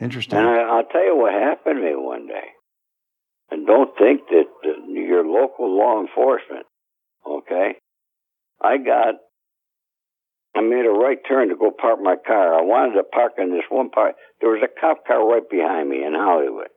Interesting. 0.00 0.38
And 0.38 0.48
I, 0.48 0.62
I'll 0.62 0.84
tell 0.84 1.04
you 1.04 1.16
what 1.16 1.32
happened 1.32 1.76
to 1.76 1.82
me 1.82 1.94
one 1.94 2.26
day. 2.26 2.48
And 3.50 3.66
don't 3.66 3.96
think 3.96 4.22
that 4.30 4.46
your 4.88 5.24
local 5.24 5.76
law 5.76 6.00
enforcement, 6.00 6.66
okay? 7.26 7.76
I 8.60 8.78
got, 8.78 9.14
I 10.56 10.62
made 10.62 10.84
a 10.84 10.90
right 10.90 11.18
turn 11.28 11.50
to 11.50 11.56
go 11.56 11.70
park 11.70 12.00
my 12.02 12.16
car. 12.16 12.58
I 12.58 12.62
wanted 12.62 12.96
to 12.96 13.04
park 13.04 13.32
in 13.38 13.50
this 13.50 13.64
one 13.70 13.90
part. 13.90 14.16
There 14.40 14.50
was 14.50 14.62
a 14.64 14.80
cop 14.80 15.06
car 15.06 15.26
right 15.26 15.48
behind 15.48 15.88
me 15.88 16.04
in 16.04 16.14
Hollywood. 16.14 16.68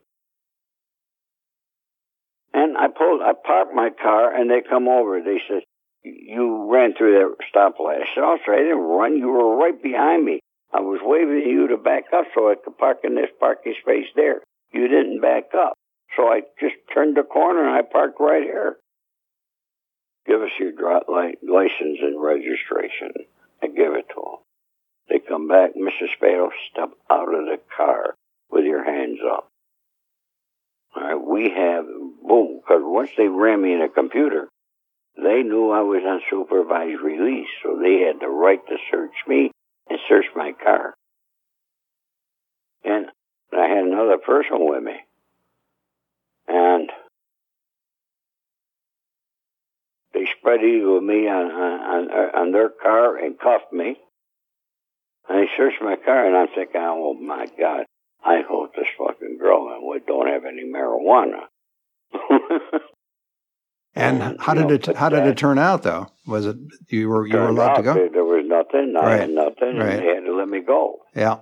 And 2.60 2.78
I 2.78 2.90
pulled, 2.90 3.22
I 3.22 3.32
parked 3.32 3.74
my 3.74 3.90
car 3.90 4.36
and 4.36 4.52
they 4.52 4.62
come 4.62 4.90
over. 4.90 5.22
They 5.22 5.40
said, 5.48 5.64
you 6.04 6.70
ran 6.70 6.94
through 6.94 7.14
that 7.14 7.46
stoplight. 7.48 8.02
I 8.02 8.08
said, 8.14 8.24
oh, 8.24 8.38
I 8.50 8.58
didn't 8.58 8.80
run. 8.80 9.18
You 9.18 9.30
were 9.30 9.56
right 9.56 9.82
behind 9.82 10.26
me. 10.26 10.42
I 10.74 10.82
was 10.82 11.00
waving 11.02 11.50
you 11.50 11.70
to 11.70 11.78
back 11.78 12.12
up 12.14 12.26
so 12.36 12.52
I 12.52 12.56
could 12.62 12.78
park 12.78 13.00
in 13.06 13.16
this 13.16 13.30
parking 13.40 13.76
space 13.82 14.08
there. 14.14 14.42
You 14.74 14.90
didn't 14.90 15.22
back 15.22 15.56
up. 15.56 15.74
So 16.18 16.24
I 16.24 16.42
just 16.60 16.76
turned 16.94 17.16
the 17.16 17.24
corner 17.24 17.66
and 17.66 17.78
I 17.78 17.82
parked 17.82 18.20
right 18.20 18.44
here. 18.44 18.76
Give 20.28 20.42
us 20.42 20.52
your 20.60 20.74
license 21.08 22.00
and 22.02 22.22
registration. 22.22 23.14
I 23.64 23.68
give 23.68 23.94
it 23.94 24.10
to 24.10 24.16
them. 24.16 24.40
They 25.08 25.20
come 25.20 25.48
back, 25.48 25.72
Mrs. 25.76 26.12
Spado, 26.20 26.50
step 26.72 26.90
out 27.10 27.34
of 27.34 27.46
the 27.46 27.60
car 27.76 28.16
with 28.52 28.66
your 28.66 28.84
hands 28.84 29.20
up. 29.32 29.48
All 30.96 31.04
right, 31.04 31.16
we 31.16 31.50
have, 31.50 31.86
Oh, 32.24 32.28
boom, 32.28 32.60
because 32.62 32.82
once 32.84 33.10
they 33.18 33.28
ran 33.28 33.62
me 33.62 33.74
in 33.74 33.82
a 33.82 33.90
computer, 33.90 34.48
they 35.16 35.44
knew 35.44 35.72
I 35.72 35.82
was 35.82 36.04
on 36.06 36.22
supervised 36.30 37.02
release, 37.02 37.48
so 37.64 37.78
they 37.82 38.06
had 38.08 38.20
the 38.20 38.28
right 38.28 38.60
to 38.68 38.78
search 38.92 39.16
me 39.28 39.52
and 39.90 40.00
search 40.08 40.26
my 40.36 40.54
car. 40.64 40.94
And 42.84 43.08
I 43.52 43.68
had 43.68 43.86
another 43.86 44.18
person 44.18 44.58
with 44.60 44.84
me. 44.84 44.96
And 46.48 46.90
they 50.14 50.26
spread 50.40 50.62
eagle 50.64 51.02
me 51.02 51.28
on, 51.28 51.52
on, 51.52 52.12
on 52.12 52.52
their 52.52 52.70
car 52.70 53.18
and 53.18 53.40
cuffed 53.40 53.74
me. 53.74 53.98
And 55.28 55.40
they 55.40 55.50
searched 55.58 55.82
my 55.82 55.96
car, 55.98 56.26
and 56.26 56.36
I'm 56.36 56.48
thinking, 56.48 56.82
oh 56.82 57.14
my 57.14 57.46
God, 57.60 57.86
I 58.24 58.42
hope 58.48 58.76
this 58.76 58.88
fucking 58.98 59.38
girl 59.40 59.70
and 59.74 59.88
we 59.88 60.00
don't 60.06 60.28
have 60.28 60.46
any 60.46 60.64
marijuana. 60.64 61.49
and 63.96 64.40
how 64.40 64.54
did 64.54 64.72
it 64.72 64.98
how 64.98 65.10
did 65.10 65.26
it 65.26 65.38
turn 65.38 65.58
out 65.58 65.84
though? 65.84 66.08
Was 66.28 66.46
it 66.46 66.58
you 66.90 67.10
were 67.10 67.28
you 67.28 67.36
were 67.38 67.48
allowed 67.48 67.76
to 67.76 67.84
go? 67.84 67.94
There 67.94 68.24
was 68.24 68.46
nothing. 68.48 68.96
I 68.98 69.06
right. 69.06 69.20
had 69.22 69.30
nothing, 69.30 69.78
right. 69.78 69.94
and 69.94 70.00
they 70.00 70.06
had 70.06 70.26
to 70.26 70.36
let 70.36 70.48
me 70.48 70.62
go. 70.62 71.00
Yeah. 71.16 71.38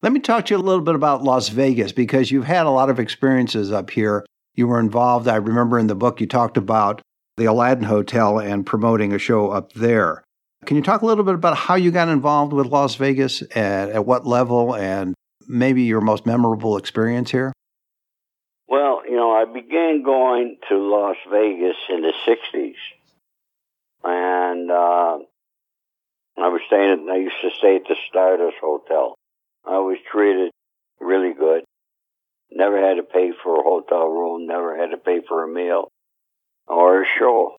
Let 0.00 0.12
me 0.12 0.20
talk 0.20 0.46
to 0.46 0.54
you 0.54 0.60
a 0.60 0.62
little 0.62 0.84
bit 0.84 0.94
about 0.94 1.24
Las 1.24 1.48
Vegas 1.48 1.90
because 1.90 2.30
you've 2.30 2.44
had 2.44 2.66
a 2.66 2.70
lot 2.70 2.88
of 2.88 3.00
experiences 3.00 3.72
up 3.72 3.90
here 3.90 4.24
you 4.58 4.66
were 4.66 4.80
involved. 4.80 5.28
I 5.28 5.36
remember 5.36 5.78
in 5.78 5.86
the 5.86 5.94
book 5.94 6.20
you 6.20 6.26
talked 6.26 6.56
about 6.56 7.00
the 7.36 7.44
Aladdin 7.44 7.84
Hotel 7.84 8.40
and 8.40 8.66
promoting 8.66 9.12
a 9.12 9.18
show 9.18 9.50
up 9.50 9.72
there. 9.74 10.24
Can 10.66 10.76
you 10.76 10.82
talk 10.82 11.02
a 11.02 11.06
little 11.06 11.22
bit 11.22 11.36
about 11.36 11.56
how 11.56 11.76
you 11.76 11.92
got 11.92 12.08
involved 12.08 12.52
with 12.52 12.66
Las 12.66 12.96
Vegas 12.96 13.42
and 13.54 13.92
at 13.92 14.04
what 14.04 14.26
level 14.26 14.74
and 14.74 15.14
maybe 15.46 15.82
your 15.82 16.00
most 16.00 16.26
memorable 16.26 16.76
experience 16.76 17.30
here? 17.30 17.52
Well, 18.68 19.02
you 19.08 19.16
know, 19.16 19.32
I 19.32 19.46
began 19.46 20.02
going 20.02 20.58
to 20.68 20.76
Las 20.76 21.16
Vegas 21.30 21.76
in 21.88 22.02
the 22.02 22.12
60s. 22.26 22.74
And 24.04 24.70
uh, 24.70 25.18
I 26.36 26.48
was 26.48 26.60
staying 26.66 26.90
at, 26.92 27.12
I 27.12 27.16
used 27.16 27.40
to 27.42 27.50
stay 27.58 27.76
at 27.76 27.82
the 27.88 27.96
Stardust 28.08 28.56
Hotel. 28.60 29.14
I 29.66 29.78
was 29.78 29.96
treated 30.12 30.50
really 31.00 31.32
good. 31.32 31.64
Never 32.50 32.80
had 32.80 32.96
to 32.96 33.02
pay 33.02 33.32
for 33.42 33.58
a 33.58 33.62
hotel 33.62 34.06
room, 34.06 34.46
never 34.46 34.76
had 34.76 34.90
to 34.90 34.98
pay 34.98 35.20
for 35.26 35.44
a 35.44 35.48
meal 35.48 35.88
or 36.66 37.02
a 37.02 37.06
show. 37.18 37.56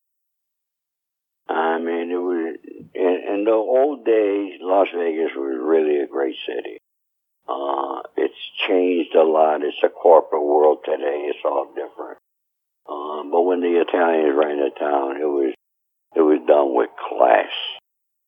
I 1.48 1.80
mean, 1.80 2.12
it 2.12 2.16
was, 2.16 2.58
in, 2.94 3.22
in 3.34 3.44
the 3.44 3.52
old 3.52 4.06
days, 4.06 4.60
Las 4.62 4.88
Vegas 4.96 5.32
was 5.36 5.58
really 5.60 6.00
a 6.00 6.08
great 6.08 6.36
city. 6.46 6.78
Uh, 7.50 8.02
it's 8.16 8.36
changed 8.68 9.16
a 9.16 9.24
lot. 9.24 9.64
It's 9.64 9.82
a 9.84 9.90
corporate 9.90 10.46
world 10.46 10.80
today. 10.86 11.26
It's 11.30 11.40
all 11.44 11.66
different. 11.74 12.20
Um, 12.88 13.32
but 13.32 13.42
when 13.42 13.62
the 13.62 13.82
Italians 13.82 14.36
ran 14.38 14.58
the 14.58 14.70
town, 14.80 15.18
it 15.18 15.26
was, 15.26 15.54
it 16.16 16.22
was 16.22 16.40
done 16.48 16.76
with 16.76 16.90
class. 17.10 17.50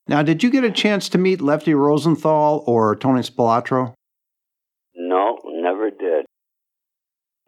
Now, 0.08 0.24
did 0.24 0.44
you 0.44 0.50
get 0.50 0.64
a 0.64 0.72
chance 0.72 1.08
to 1.10 1.18
meet 1.18 1.40
Lefty 1.42 1.74
Rosenthal 1.74 2.64
or 2.66 2.96
Tony 2.96 3.22
Spilotro? 3.22 3.94
No, 4.96 5.38
never 5.46 5.90
did. 5.92 6.26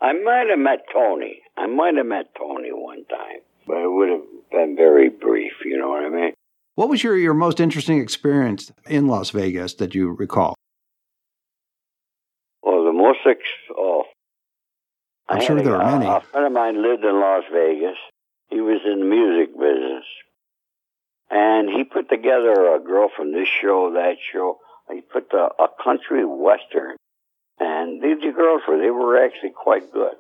I 0.02 0.14
might 0.14 0.46
have 0.50 0.60
met 0.60 0.86
Tony. 0.94 1.40
I 1.58 1.66
might 1.68 1.96
have 1.96 2.06
met 2.06 2.36
Tony 2.38 2.70
one 2.72 3.06
time, 3.06 3.40
but 3.66 3.78
it 3.78 3.92
would 3.92 4.10
have 4.10 4.22
been 4.52 4.76
very 4.76 5.10
brief. 5.10 5.54
You 5.66 5.78
know 5.78 5.90
what 5.90 6.04
I 6.04 6.10
mean? 6.10 6.34
What 6.76 6.90
was 6.90 7.04
your, 7.04 7.18
your 7.18 7.34
most 7.34 7.60
interesting 7.60 8.00
experience 8.00 8.72
in 8.88 9.08
Las 9.08 9.30
Vegas 9.30 9.76
that 9.76 9.96
you 9.96 10.12
recall? 10.12 10.56
Well, 13.04 13.14
the 13.14 13.30
most 13.30 13.38
ex- 13.38 13.76
oh, 13.78 14.04
I'm 15.28 15.42
sure 15.42 15.62
there 15.62 15.82
are 15.82 16.00
many. 16.00 16.10
A 16.10 16.22
friend 16.22 16.48
of 16.48 16.54
mine 16.54 16.82
lived 16.82 17.04
in 17.04 17.20
Las 17.20 17.44
Vegas. 17.52 17.98
He 18.50 18.62
was 18.62 18.82
in 18.86 19.00
the 19.00 19.06
music 19.06 19.54
business, 19.54 20.06
and 21.30 21.70
he 21.70 21.84
put 21.84 22.10
together 22.10 22.76
a 22.76 22.80
girl 22.80 23.10
from 23.16 23.34
this 23.34 23.48
show, 23.62 23.92
that 23.94 24.16
show. 24.32 24.58
He 24.92 25.02
put 25.02 25.30
the, 25.30 25.50
a 25.60 25.68
country 25.84 26.26
western 26.26 26.98
and 27.60 28.02
these 28.02 28.22
girls 28.36 28.62
were, 28.68 28.78
they 28.78 28.90
were 28.90 29.24
actually 29.24 29.52
quite 29.56 29.92
good. 29.92 30.16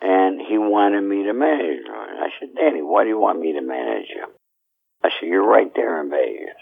And 0.00 0.40
he 0.40 0.58
wanted 0.58 1.02
me 1.02 1.24
to 1.24 1.32
manage 1.32 1.84
them. 1.84 1.94
And 1.94 2.18
I 2.18 2.28
said, 2.38 2.48
Danny, 2.56 2.82
why 2.82 3.04
do 3.04 3.10
you 3.10 3.18
want 3.18 3.40
me 3.40 3.52
to 3.52 3.60
manage 3.60 4.08
them? 4.08 4.30
I 5.04 5.10
said, 5.10 5.28
you're 5.28 5.46
right 5.46 5.70
there 5.74 6.00
in 6.02 6.10
Vegas. 6.10 6.56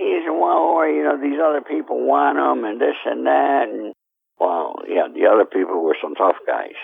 He 0.00 0.18
said, 0.24 0.32
well, 0.32 0.88
you 0.88 1.04
know, 1.04 1.20
these 1.20 1.36
other 1.36 1.60
people 1.60 2.00
want 2.00 2.40
them 2.40 2.64
and 2.64 2.80
this 2.80 2.96
and 3.04 3.26
that. 3.26 3.68
And, 3.68 3.92
well, 4.40 4.76
yeah, 4.88 5.08
the 5.12 5.28
other 5.28 5.44
people 5.44 5.84
were 5.84 5.96
some 6.00 6.14
tough 6.14 6.40
guys. 6.46 6.80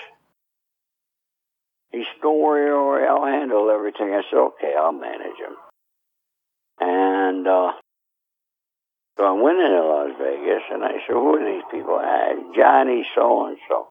He 1.92 2.04
said, 2.04 2.20
don't 2.20 2.42
worry, 2.42 2.68
don't 2.68 3.08
I'll 3.08 3.24
handle 3.24 3.70
everything. 3.70 4.12
I 4.12 4.20
said, 4.28 4.36
okay, 4.36 4.74
I'll 4.78 4.92
manage 4.92 5.40
them. 5.40 5.56
And, 6.78 7.48
uh, 7.48 7.72
so 9.16 9.24
I 9.24 9.32
went 9.32 9.64
into 9.64 9.80
Las 9.80 10.12
Vegas 10.20 10.62
and 10.70 10.84
I 10.84 10.92
said, 10.92 11.16
who 11.16 11.36
are 11.36 11.52
these 11.52 11.64
people? 11.70 11.96
I 11.96 12.34
Johnny 12.54 13.06
so 13.14 13.46
and 13.46 13.56
so. 13.66 13.88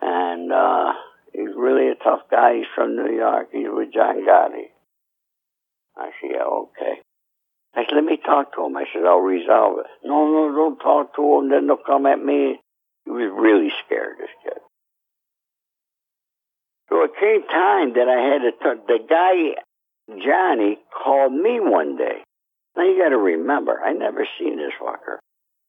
And 0.00 0.52
uh, 0.52 0.94
he's 1.32 1.54
really 1.56 1.90
a 1.90 1.94
tough 1.94 2.22
guy. 2.28 2.56
He's 2.56 2.66
from 2.74 2.96
New 2.96 3.14
York. 3.14 3.50
He's 3.52 3.68
with 3.70 3.94
John 3.94 4.26
Gotti. 4.26 4.74
I 5.96 6.10
said, 6.20 6.30
yeah, 6.34 6.42
okay. 6.42 7.02
I 7.74 7.84
said, 7.84 7.94
let 7.94 8.04
me 8.04 8.16
talk 8.16 8.54
to 8.54 8.64
him. 8.66 8.76
I 8.76 8.84
said, 8.92 9.04
I'll 9.06 9.20
resolve 9.20 9.78
it. 9.78 9.86
No, 10.04 10.26
no, 10.26 10.52
don't 10.54 10.78
talk 10.78 11.14
to 11.16 11.38
him. 11.38 11.50
Then 11.50 11.66
they'll 11.66 11.76
come 11.76 12.06
at 12.06 12.18
me. 12.22 12.58
He 13.04 13.10
was 13.10 13.30
really 13.32 13.70
scared, 13.84 14.16
this 14.18 14.30
kid. 14.42 14.58
So 16.88 17.04
it 17.04 17.12
came 17.20 17.46
time 17.46 17.94
that 17.94 18.08
I 18.08 18.20
had 18.20 18.42
to, 18.42 18.52
talk. 18.58 18.86
the 18.88 18.98
guy, 19.08 19.54
Johnny, 20.18 20.78
called 20.90 21.32
me 21.32 21.60
one 21.60 21.96
day. 21.96 22.24
Now 22.76 22.82
you 22.82 23.00
gotta 23.00 23.16
remember, 23.16 23.80
I 23.84 23.92
never 23.92 24.26
seen 24.38 24.56
this 24.56 24.72
fucker. 24.80 25.18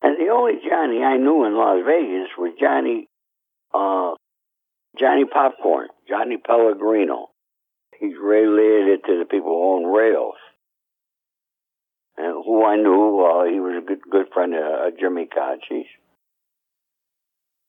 And 0.01 0.17
the 0.17 0.31
only 0.31 0.53
Johnny 0.67 1.03
I 1.03 1.17
knew 1.17 1.45
in 1.45 1.55
Las 1.55 1.83
Vegas 1.85 2.29
was 2.37 2.53
Johnny, 2.59 3.07
uh, 3.73 4.15
Johnny 4.99 5.25
Popcorn, 5.25 5.89
Johnny 6.09 6.37
Pellegrino. 6.37 7.27
He's 7.99 8.17
related 8.19 9.03
to 9.05 9.19
the 9.19 9.25
people 9.29 9.49
who 9.49 9.85
own 9.85 9.93
rails. 9.93 10.35
And 12.17 12.43
who 12.45 12.65
I 12.65 12.75
knew, 12.75 13.25
uh, 13.25 13.45
he 13.45 13.59
was 13.59 13.81
a 13.81 13.85
good, 13.85 14.01
good 14.09 14.27
friend 14.33 14.53
of 14.53 14.61
uh, 14.61 14.91
Jimmy 14.99 15.27
Caci's. 15.27 15.87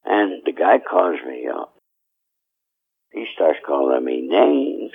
And 0.05 0.43
the 0.45 0.51
guy 0.51 0.79
calls 0.79 1.19
me 1.25 1.47
up. 1.47 1.75
He 3.11 3.25
starts 3.35 3.59
calling 3.65 4.03
me 4.03 4.21
names. 4.21 4.91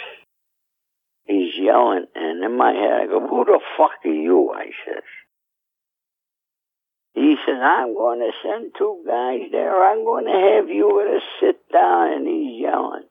He's 1.24 1.54
yelling, 1.58 2.06
and 2.14 2.42
in 2.42 2.56
my 2.56 2.72
head 2.72 3.02
I 3.02 3.06
go, 3.06 3.20
who 3.26 3.44
the 3.44 3.60
fuck 3.76 4.04
are 4.04 4.08
you? 4.08 4.52
I 4.54 4.70
says. 4.84 5.04
He 7.14 7.36
says, 7.44 7.58
I'm 7.60 7.94
going 7.94 8.20
to 8.20 8.30
send 8.42 8.72
two 8.78 9.02
guys 9.06 9.40
there. 9.50 9.90
I'm 9.90 10.04
going 10.04 10.26
to 10.26 10.54
have 10.56 10.68
you 10.68 10.88
to 10.88 11.20
sit 11.40 11.68
down. 11.72 12.12
And 12.12 12.26
he's 12.26 12.60
yelling. 12.62 13.04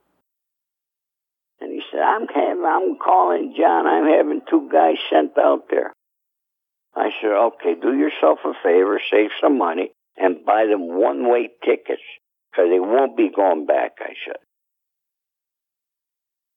And 1.60 1.72
he 1.72 1.82
said, 1.92 2.00
I'm, 2.02 2.28
having, 2.28 2.64
I'm 2.66 2.98
calling 2.98 3.54
John. 3.58 3.86
I'm 3.86 4.08
having 4.08 4.42
two 4.50 4.70
guys 4.72 4.96
sent 5.10 5.38
out 5.38 5.66
there. 5.70 5.94
I 6.98 7.10
said, 7.22 7.30
okay, 7.30 7.76
do 7.80 7.94
yourself 7.94 8.40
a 8.44 8.54
favor, 8.64 9.00
save 9.12 9.30
some 9.40 9.58
money, 9.58 9.92
and 10.18 10.44
buy 10.44 10.66
them 10.66 10.82
one-way 11.00 11.50
tickets, 11.64 12.02
because 12.52 12.70
they 12.72 12.80
won't 12.80 13.16
be 13.16 13.30
going 13.30 13.68
back, 13.68 13.98
I 14.00 14.14
said. 14.26 14.42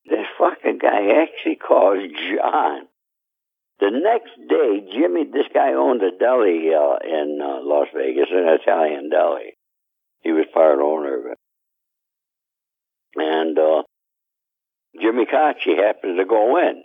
This 0.06 0.26
fucking 0.38 0.78
guy 0.78 1.22
actually 1.22 1.56
calls 1.56 2.08
John. 2.16 2.88
The 3.80 3.90
next 3.90 4.32
day, 4.48 4.80
Jimmy, 4.92 5.24
this 5.24 5.46
guy 5.52 5.74
owned 5.74 6.02
a 6.02 6.10
deli 6.10 6.70
uh, 6.74 6.96
in 7.04 7.38
uh, 7.42 7.60
Las 7.62 7.88
Vegas, 7.94 8.28
an 8.30 8.58
Italian 8.60 9.10
deli. 9.10 9.56
He 10.22 10.32
was 10.32 10.46
part 10.52 10.78
owner 10.80 11.18
of 11.18 11.32
it. 11.32 11.38
And 13.16 13.58
uh, 13.58 13.82
Jimmy 15.00 15.26
Caci 15.26 15.76
happened 15.76 16.18
to 16.18 16.24
go 16.24 16.58
in. 16.58 16.84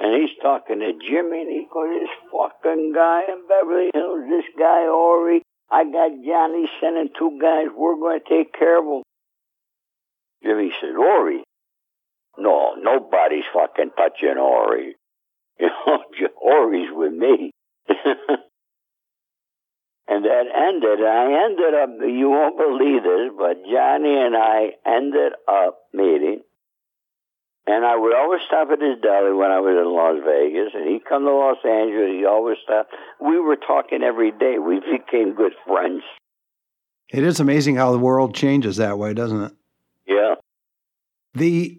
And 0.00 0.14
he's 0.14 0.36
talking 0.40 0.78
to 0.78 0.92
Jimmy, 0.92 1.42
and 1.42 1.50
he 1.50 1.66
goes, 1.72 1.88
this 2.00 2.08
fucking 2.30 2.92
guy 2.94 3.22
in 3.28 3.42
Beverly 3.48 3.90
Hills, 3.92 4.24
this 4.28 4.44
guy 4.56 4.86
Ori, 4.86 5.42
I 5.70 5.84
got 5.84 6.10
Johnny 6.24 6.70
sending 6.80 7.10
two 7.18 7.38
guys, 7.40 7.66
we're 7.76 7.96
going 7.96 8.20
to 8.20 8.28
take 8.28 8.52
care 8.52 8.78
of 8.78 8.84
him. 8.84 9.02
Jimmy 10.44 10.70
said, 10.80 10.94
Ori? 10.96 11.42
No, 12.38 12.74
nobody's 12.80 13.44
fucking 13.52 13.90
touching 13.96 14.38
Ori. 14.38 14.94
You 15.60 15.66
know, 15.66 16.28
Ori's 16.40 16.88
with 16.92 17.12
me. 17.12 17.50
and 17.88 17.98
that 20.24 20.44
ended, 20.54 21.04
I 21.04 21.44
ended 21.46 21.74
up, 21.74 21.90
you 22.06 22.30
won't 22.30 22.56
believe 22.56 23.02
this, 23.02 23.32
but 23.36 23.64
Johnny 23.68 24.14
and 24.22 24.36
I 24.36 24.74
ended 24.86 25.32
up 25.48 25.80
meeting 25.92 26.42
and 27.68 27.84
I 27.84 27.96
would 27.96 28.14
always 28.16 28.40
stop 28.46 28.70
at 28.72 28.80
his 28.80 28.98
deli 29.02 29.32
when 29.34 29.50
I 29.50 29.60
was 29.60 29.76
in 29.76 29.92
Las 29.92 30.16
Vegas, 30.24 30.72
and 30.74 30.88
he'd 30.88 31.04
come 31.04 31.24
to 31.24 31.34
Los 31.34 31.58
Angeles. 31.64 32.16
He 32.16 32.24
always 32.24 32.56
stopped. 32.64 32.94
We 33.20 33.38
were 33.38 33.56
talking 33.56 34.02
every 34.02 34.30
day. 34.30 34.56
We 34.58 34.80
became 34.80 35.34
good 35.34 35.52
friends. 35.66 36.02
It 37.10 37.24
is 37.24 37.40
amazing 37.40 37.76
how 37.76 37.92
the 37.92 37.98
world 37.98 38.34
changes 38.34 38.78
that 38.78 38.98
way, 38.98 39.12
doesn't 39.12 39.42
it? 39.42 39.52
Yeah. 40.06 40.34
The 41.34 41.78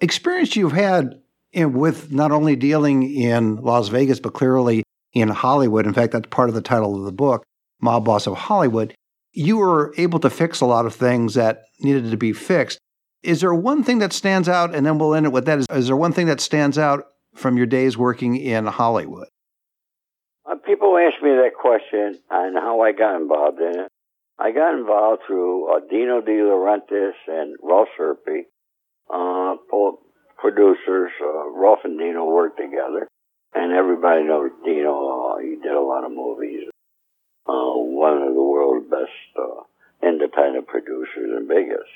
experience 0.00 0.54
you've 0.54 0.72
had 0.72 1.20
in, 1.52 1.72
with 1.72 2.12
not 2.12 2.30
only 2.30 2.54
dealing 2.54 3.02
in 3.02 3.56
Las 3.56 3.88
Vegas, 3.88 4.20
but 4.20 4.34
clearly 4.34 4.82
in 5.14 5.28
Hollywood, 5.28 5.86
in 5.86 5.94
fact, 5.94 6.12
that's 6.12 6.28
part 6.28 6.50
of 6.50 6.54
the 6.54 6.62
title 6.62 6.94
of 6.94 7.04
the 7.04 7.12
book, 7.12 7.42
Mob 7.80 8.04
Boss 8.04 8.26
of 8.26 8.34
Hollywood, 8.34 8.94
you 9.32 9.56
were 9.56 9.94
able 9.96 10.18
to 10.20 10.28
fix 10.28 10.60
a 10.60 10.66
lot 10.66 10.84
of 10.84 10.94
things 10.94 11.34
that 11.34 11.62
needed 11.80 12.10
to 12.10 12.18
be 12.18 12.34
fixed. 12.34 12.78
Is 13.22 13.40
there 13.40 13.54
one 13.54 13.84
thing 13.84 13.98
that 13.98 14.12
stands 14.12 14.48
out, 14.48 14.74
and 14.74 14.84
then 14.84 14.98
we'll 14.98 15.14
end 15.14 15.26
it 15.26 15.32
with 15.32 15.46
that? 15.46 15.60
Is, 15.60 15.66
is 15.70 15.86
there 15.86 15.96
one 15.96 16.12
thing 16.12 16.26
that 16.26 16.40
stands 16.40 16.76
out 16.76 17.06
from 17.34 17.56
your 17.56 17.66
days 17.66 17.96
working 17.96 18.36
in 18.36 18.66
Hollywood? 18.66 19.28
Uh, 20.44 20.56
people 20.56 20.98
ask 20.98 21.22
me 21.22 21.30
that 21.30 21.52
question 21.58 22.18
and 22.30 22.56
how 22.56 22.80
I 22.80 22.92
got 22.92 23.20
involved 23.20 23.60
in 23.60 23.80
it. 23.80 23.88
I 24.38 24.50
got 24.50 24.74
involved 24.74 25.22
through 25.26 25.72
uh, 25.72 25.80
Dino 25.88 26.20
De 26.20 26.32
Laurentiis 26.32 27.12
and 27.28 27.56
Ralph 27.62 27.88
Serpe, 27.96 28.46
uh, 29.08 29.54
producers. 30.38 31.12
Uh, 31.22 31.50
Ralph 31.50 31.80
and 31.84 31.98
Dino 31.98 32.24
worked 32.24 32.58
together, 32.58 33.06
and 33.54 33.72
everybody 33.72 34.24
knows 34.24 34.50
Dino. 34.64 35.36
Uh, 35.36 35.38
he 35.38 35.56
did 35.62 35.72
a 35.72 35.80
lot 35.80 36.04
of 36.04 36.10
movies. 36.10 36.64
Uh, 37.46 37.78
one 37.78 38.18
of 38.20 38.34
the 38.34 38.42
world's 38.42 38.90
best 38.90 39.10
uh, 39.38 39.62
independent 40.02 40.66
producers 40.66 41.30
and 41.36 41.46
biggest. 41.46 41.90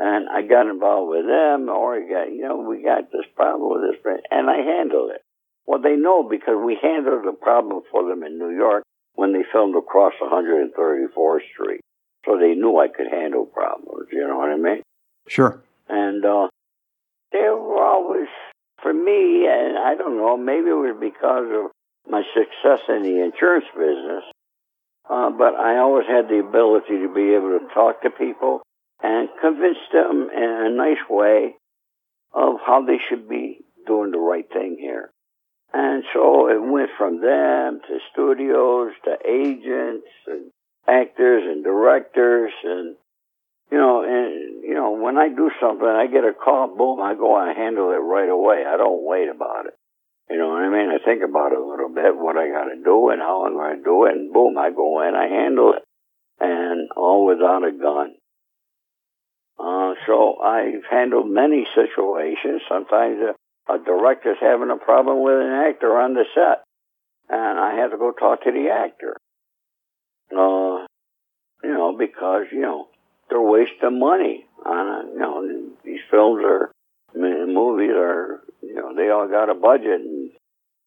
And 0.00 0.30
I 0.30 0.40
got 0.40 0.66
involved 0.66 1.10
with 1.10 1.26
them, 1.26 1.68
or 1.68 2.00
got, 2.00 2.32
you 2.32 2.40
know, 2.40 2.56
we 2.56 2.82
got 2.82 3.12
this 3.12 3.28
problem 3.36 3.68
with 3.68 3.82
this, 3.84 4.00
friend, 4.00 4.20
and 4.30 4.48
I 4.48 4.56
handled 4.64 5.10
it. 5.12 5.20
Well, 5.66 5.82
they 5.82 5.94
know 5.94 6.22
because 6.22 6.56
we 6.56 6.78
handled 6.80 7.26
the 7.26 7.36
problem 7.36 7.82
for 7.92 8.08
them 8.08 8.22
in 8.22 8.38
New 8.38 8.48
York 8.48 8.82
when 9.14 9.34
they 9.34 9.44
filmed 9.52 9.76
across 9.76 10.14
134th 10.22 11.44
Street. 11.52 11.82
So 12.24 12.38
they 12.38 12.54
knew 12.54 12.78
I 12.78 12.88
could 12.88 13.08
handle 13.12 13.44
problems, 13.44 14.08
you 14.10 14.26
know 14.26 14.38
what 14.38 14.48
I 14.48 14.56
mean? 14.56 14.82
Sure. 15.28 15.60
And 15.90 16.24
uh, 16.24 16.48
they 17.30 17.40
were 17.52 17.84
always, 17.84 18.28
for 18.80 18.94
me, 18.94 19.46
and 19.52 19.76
I 19.76 19.96
don't 19.98 20.16
know, 20.16 20.38
maybe 20.38 20.70
it 20.70 20.80
was 20.80 20.96
because 20.98 21.44
of 21.52 21.70
my 22.10 22.22
success 22.32 22.80
in 22.88 23.02
the 23.02 23.22
insurance 23.22 23.66
business, 23.76 24.24
uh, 25.10 25.28
but 25.28 25.56
I 25.56 25.76
always 25.76 26.06
had 26.06 26.28
the 26.28 26.38
ability 26.38 27.04
to 27.04 27.12
be 27.12 27.34
able 27.34 27.58
to 27.58 27.68
talk 27.74 28.00
to 28.00 28.10
people 28.10 28.62
and 29.02 29.28
convince 29.40 29.78
them 29.92 30.28
in 30.34 30.50
a 30.66 30.70
nice 30.70 31.02
way 31.08 31.56
of 32.32 32.56
how 32.64 32.84
they 32.86 32.98
should 33.08 33.28
be 33.28 33.58
doing 33.86 34.10
the 34.10 34.18
right 34.18 34.48
thing 34.52 34.76
here. 34.78 35.10
And 35.72 36.04
so 36.12 36.48
it 36.48 36.60
went 36.60 36.90
from 36.98 37.20
them 37.20 37.80
to 37.86 37.98
studios 38.12 38.92
to 39.04 39.16
agents 39.28 40.06
and 40.26 40.50
actors 40.88 41.42
and 41.46 41.62
directors 41.62 42.52
and 42.64 42.96
you 43.70 43.78
know, 43.78 44.02
and 44.02 44.64
you 44.64 44.74
know, 44.74 44.98
when 44.98 45.16
I 45.16 45.28
do 45.28 45.50
something, 45.60 45.86
I 45.86 46.08
get 46.08 46.24
a 46.24 46.32
call, 46.32 46.74
boom, 46.76 47.00
I 47.00 47.14
go 47.14 47.38
and 47.38 47.56
handle 47.56 47.92
it 47.92 48.02
right 48.02 48.28
away. 48.28 48.64
I 48.66 48.76
don't 48.76 49.06
wait 49.06 49.28
about 49.28 49.66
it. 49.66 49.74
You 50.28 50.38
know 50.38 50.48
what 50.48 50.62
I 50.62 50.68
mean? 50.68 50.90
I 50.90 51.04
think 51.04 51.22
about 51.22 51.52
it 51.52 51.58
a 51.58 51.64
little 51.66 51.88
bit, 51.88 52.14
what 52.14 52.36
I 52.36 52.50
got 52.50 52.70
to 52.70 52.82
do 52.82 53.10
and 53.10 53.20
how 53.20 53.46
I'm 53.46 53.54
to 53.54 53.82
do 53.82 54.06
it, 54.06 54.14
and 54.14 54.32
boom, 54.32 54.58
I 54.58 54.70
go 54.70 55.02
in, 55.06 55.14
I 55.14 55.26
handle 55.26 55.74
it, 55.74 55.82
and 56.38 56.88
all 56.96 57.26
without 57.26 57.66
a 57.66 57.72
gun. 57.72 58.14
Uh, 59.60 59.92
so 60.06 60.40
I've 60.40 60.84
handled 60.90 61.28
many 61.28 61.66
situations. 61.74 62.62
Sometimes 62.66 63.18
a, 63.20 63.72
a 63.72 63.78
director's 63.78 64.38
having 64.40 64.70
a 64.70 64.82
problem 64.82 65.22
with 65.22 65.34
an 65.34 65.52
actor 65.68 65.98
on 66.00 66.14
the 66.14 66.24
set, 66.34 66.64
and 67.28 67.58
I 67.58 67.76
have 67.76 67.90
to 67.90 67.98
go 67.98 68.12
talk 68.12 68.44
to 68.44 68.52
the 68.52 68.70
actor. 68.70 69.16
Uh, 70.32 70.86
you 71.62 71.74
know, 71.74 71.94
because 71.98 72.46
you 72.52 72.62
know 72.62 72.88
they're 73.28 73.40
wasting 73.40 74.00
money 74.00 74.46
on 74.64 74.86
a, 74.88 75.12
you 75.12 75.18
know 75.18 75.70
these 75.84 76.00
films 76.10 76.42
are 76.42 76.70
movies 77.14 77.90
are 77.94 78.40
you 78.62 78.76
know 78.76 78.94
they 78.94 79.10
all 79.10 79.28
got 79.28 79.50
a 79.50 79.54
budget 79.54 80.00
and 80.00 80.30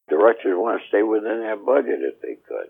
directors 0.09 0.55
want 0.57 0.81
to 0.81 0.87
stay 0.87 1.03
within 1.03 1.41
that 1.41 1.63
budget 1.63 1.99
if 2.01 2.21
they 2.21 2.37
could. 2.47 2.69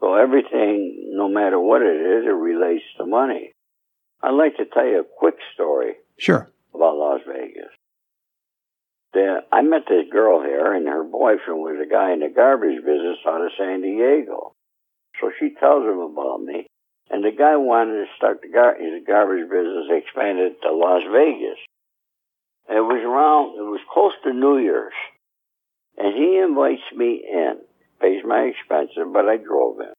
So 0.00 0.14
everything, 0.14 1.12
no 1.12 1.28
matter 1.28 1.60
what 1.60 1.82
it 1.82 1.94
is, 1.94 2.24
it 2.24 2.30
relates 2.30 2.84
to 2.96 3.06
money. 3.06 3.52
I'd 4.22 4.34
like 4.34 4.56
to 4.56 4.66
tell 4.66 4.86
you 4.86 5.00
a 5.00 5.18
quick 5.18 5.34
story. 5.54 5.94
Sure. 6.16 6.48
About 6.74 6.96
Las 6.96 7.20
Vegas. 7.26 7.72
The, 9.12 9.40
I 9.50 9.62
met 9.62 9.82
this 9.88 10.06
girl 10.10 10.40
here, 10.40 10.72
and 10.72 10.86
her 10.86 11.04
boyfriend 11.04 11.60
was 11.60 11.76
a 11.82 11.90
guy 11.90 12.12
in 12.12 12.20
the 12.20 12.32
garbage 12.34 12.80
business 12.80 13.18
out 13.26 13.44
of 13.44 13.52
San 13.58 13.82
Diego. 13.82 14.54
So 15.20 15.30
she 15.38 15.54
tells 15.60 15.84
him 15.84 15.98
about 15.98 16.40
me, 16.40 16.66
and 17.10 17.22
the 17.22 17.34
guy 17.36 17.56
wanted 17.56 18.06
to 18.06 18.16
start 18.16 18.40
the 18.40 18.48
gar- 18.48 18.78
his 18.80 19.04
garbage 19.06 19.50
business, 19.50 19.90
expanded 19.90 20.54
to 20.62 20.72
Las 20.72 21.02
Vegas. 21.12 21.60
It 22.70 22.80
was 22.80 23.02
around, 23.04 23.58
it 23.58 23.68
was 23.68 23.84
close 23.92 24.14
to 24.24 24.32
New 24.32 24.58
Year's, 24.58 24.96
and 25.98 26.14
he 26.16 26.38
invites 26.38 26.86
me 26.96 27.20
in, 27.28 27.58
pays 28.00 28.22
my 28.24 28.48
expenses, 28.48 29.12
but 29.12 29.28
I 29.28 29.36
drove 29.36 29.80
him, 29.80 29.92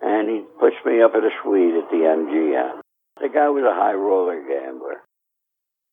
and 0.00 0.28
he 0.28 0.44
puts 0.60 0.76
me 0.86 1.02
up 1.02 1.16
at 1.16 1.24
a 1.24 1.34
suite 1.42 1.74
at 1.74 1.90
the 1.90 2.04
MGM. 2.04 2.80
The 3.20 3.28
guy 3.28 3.48
was 3.48 3.64
a 3.64 3.74
high 3.74 3.94
roller 3.94 4.40
gambler. 4.40 5.02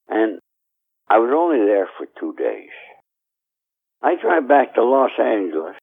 And 0.08 0.40
I 1.10 1.20
was 1.20 1.32
only 1.36 1.66
there 1.66 1.88
for 1.98 2.08
two 2.20 2.34
days. 2.38 2.72
I 4.02 4.16
drive 4.22 4.48
back 4.48 4.76
to 4.76 4.84
Los 4.84 5.12
Angeles. 5.20 5.76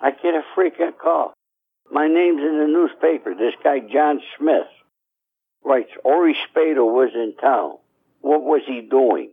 I 0.00 0.10
get 0.12 0.34
a 0.34 0.42
freaking 0.56 0.96
call. 0.96 1.34
My 1.90 2.06
name's 2.06 2.40
in 2.40 2.58
the 2.58 2.66
newspaper. 2.66 3.34
This 3.34 3.54
guy, 3.62 3.80
John 3.80 4.20
Smith, 4.38 4.68
writes, 5.64 5.90
Ori 6.04 6.34
Spado 6.34 6.84
was 6.84 7.10
in 7.14 7.34
town. 7.40 7.78
What 8.20 8.42
was 8.42 8.62
he 8.66 8.80
doing? 8.80 9.32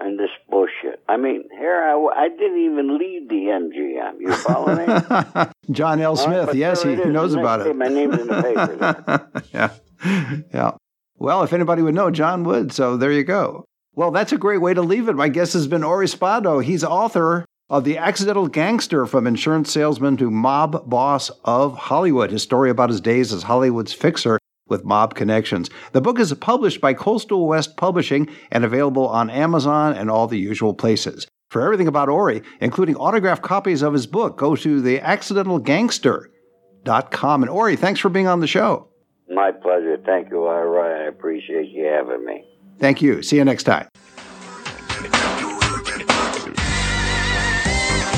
And 0.00 0.18
this 0.18 0.30
bullshit. 0.48 1.02
I 1.08 1.16
mean, 1.16 1.48
here 1.50 1.74
I, 1.74 2.24
I 2.24 2.28
didn't 2.28 2.64
even 2.70 2.98
leave 2.98 3.28
the 3.28 3.46
MGM. 3.46 4.20
You 4.20 4.32
follow 4.32 4.76
me? 4.76 5.52
John 5.74 6.00
L. 6.00 6.16
Smith, 6.16 6.54
yes, 6.54 6.84
he 6.84 6.94
knows 6.94 7.34
about 7.34 7.66
it. 7.66 7.74
My 7.74 7.88
name's 7.88 8.18
in 8.18 8.28
the 8.28 8.42
paper. 8.42 9.42
yeah. 9.52 9.70
Yeah. 10.54 10.72
Well, 11.16 11.42
if 11.42 11.52
anybody 11.52 11.82
would 11.82 11.96
know, 11.96 12.10
John 12.10 12.44
would. 12.44 12.72
So 12.72 12.96
there 12.96 13.10
you 13.10 13.24
go. 13.24 13.64
Well, 13.94 14.12
that's 14.12 14.32
a 14.32 14.38
great 14.38 14.60
way 14.60 14.74
to 14.74 14.82
leave 14.82 15.08
it. 15.08 15.16
My 15.16 15.28
guest 15.28 15.52
has 15.54 15.66
been 15.66 15.82
Ori 15.82 16.06
Spado. 16.06 16.62
He's 16.62 16.84
author 16.84 17.44
of 17.68 17.82
The 17.82 17.98
Accidental 17.98 18.46
Gangster 18.46 19.06
from 19.06 19.26
Insurance 19.26 19.72
Salesman 19.72 20.16
to 20.18 20.30
Mob 20.30 20.88
Boss 20.88 21.32
of 21.44 21.76
Hollywood, 21.76 22.30
his 22.30 22.42
story 22.42 22.70
about 22.70 22.90
his 22.90 23.00
days 23.00 23.32
as 23.32 23.42
Hollywood's 23.42 23.92
fixer 23.92 24.38
with 24.68 24.84
mob 24.84 25.16
connections. 25.16 25.68
The 25.92 26.00
book 26.00 26.20
is 26.20 26.32
published 26.34 26.80
by 26.80 26.94
Coastal 26.94 27.48
West 27.48 27.76
Publishing 27.76 28.28
and 28.52 28.64
available 28.64 29.08
on 29.08 29.30
Amazon 29.30 29.94
and 29.94 30.08
all 30.10 30.28
the 30.28 30.38
usual 30.38 30.74
places. 30.74 31.26
For 31.50 31.62
everything 31.62 31.88
about 31.88 32.08
Ori, 32.08 32.42
including 32.60 32.94
autographed 32.96 33.42
copies 33.42 33.82
of 33.82 33.94
his 33.94 34.06
book, 34.06 34.38
go 34.38 34.54
to 34.54 34.82
theaccidentalgangster.com. 34.82 37.42
And 37.42 37.50
Ori, 37.50 37.74
thanks 37.76 38.00
for 38.00 38.10
being 38.10 38.28
on 38.28 38.40
the 38.40 38.46
show. 38.46 38.88
My 39.30 39.52
pleasure. 39.52 39.98
Thank 40.04 40.30
you, 40.30 40.46
Ira. 40.46 41.04
I 41.04 41.08
appreciate 41.08 41.68
you 41.68 41.84
having 41.84 42.24
me. 42.24 42.44
Thank 42.78 43.02
you. 43.02 43.22
See 43.22 43.36
you 43.36 43.44
next 43.44 43.64
time. 43.64 43.88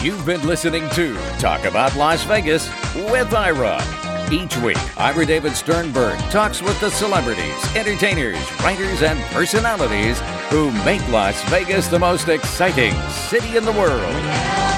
You've 0.03 0.25
been 0.25 0.47
listening 0.47 0.89
to 0.91 1.15
Talk 1.39 1.65
About 1.65 1.95
Las 1.97 2.25
Vegas 2.25 2.69
with 3.11 3.35
Ira. 3.35 3.83
Each 4.33 4.57
week, 4.59 4.79
Ira 4.99 5.27
David 5.27 5.57
Sternberg 5.57 6.19
talks 6.31 6.63
with 6.63 6.79
the 6.81 6.89
celebrities, 6.91 7.77
entertainers, 7.77 8.39
writers, 8.63 9.03
and 9.03 9.21
personalities 9.33 10.21
who 10.49 10.71
make 10.85 11.07
Las 11.09 11.43
Vegas 11.51 11.89
the 11.89 11.99
most 11.99 12.29
exciting 12.29 12.95
city 13.11 13.57
in 13.57 13.65
the 13.65 13.73
world. 13.73 14.70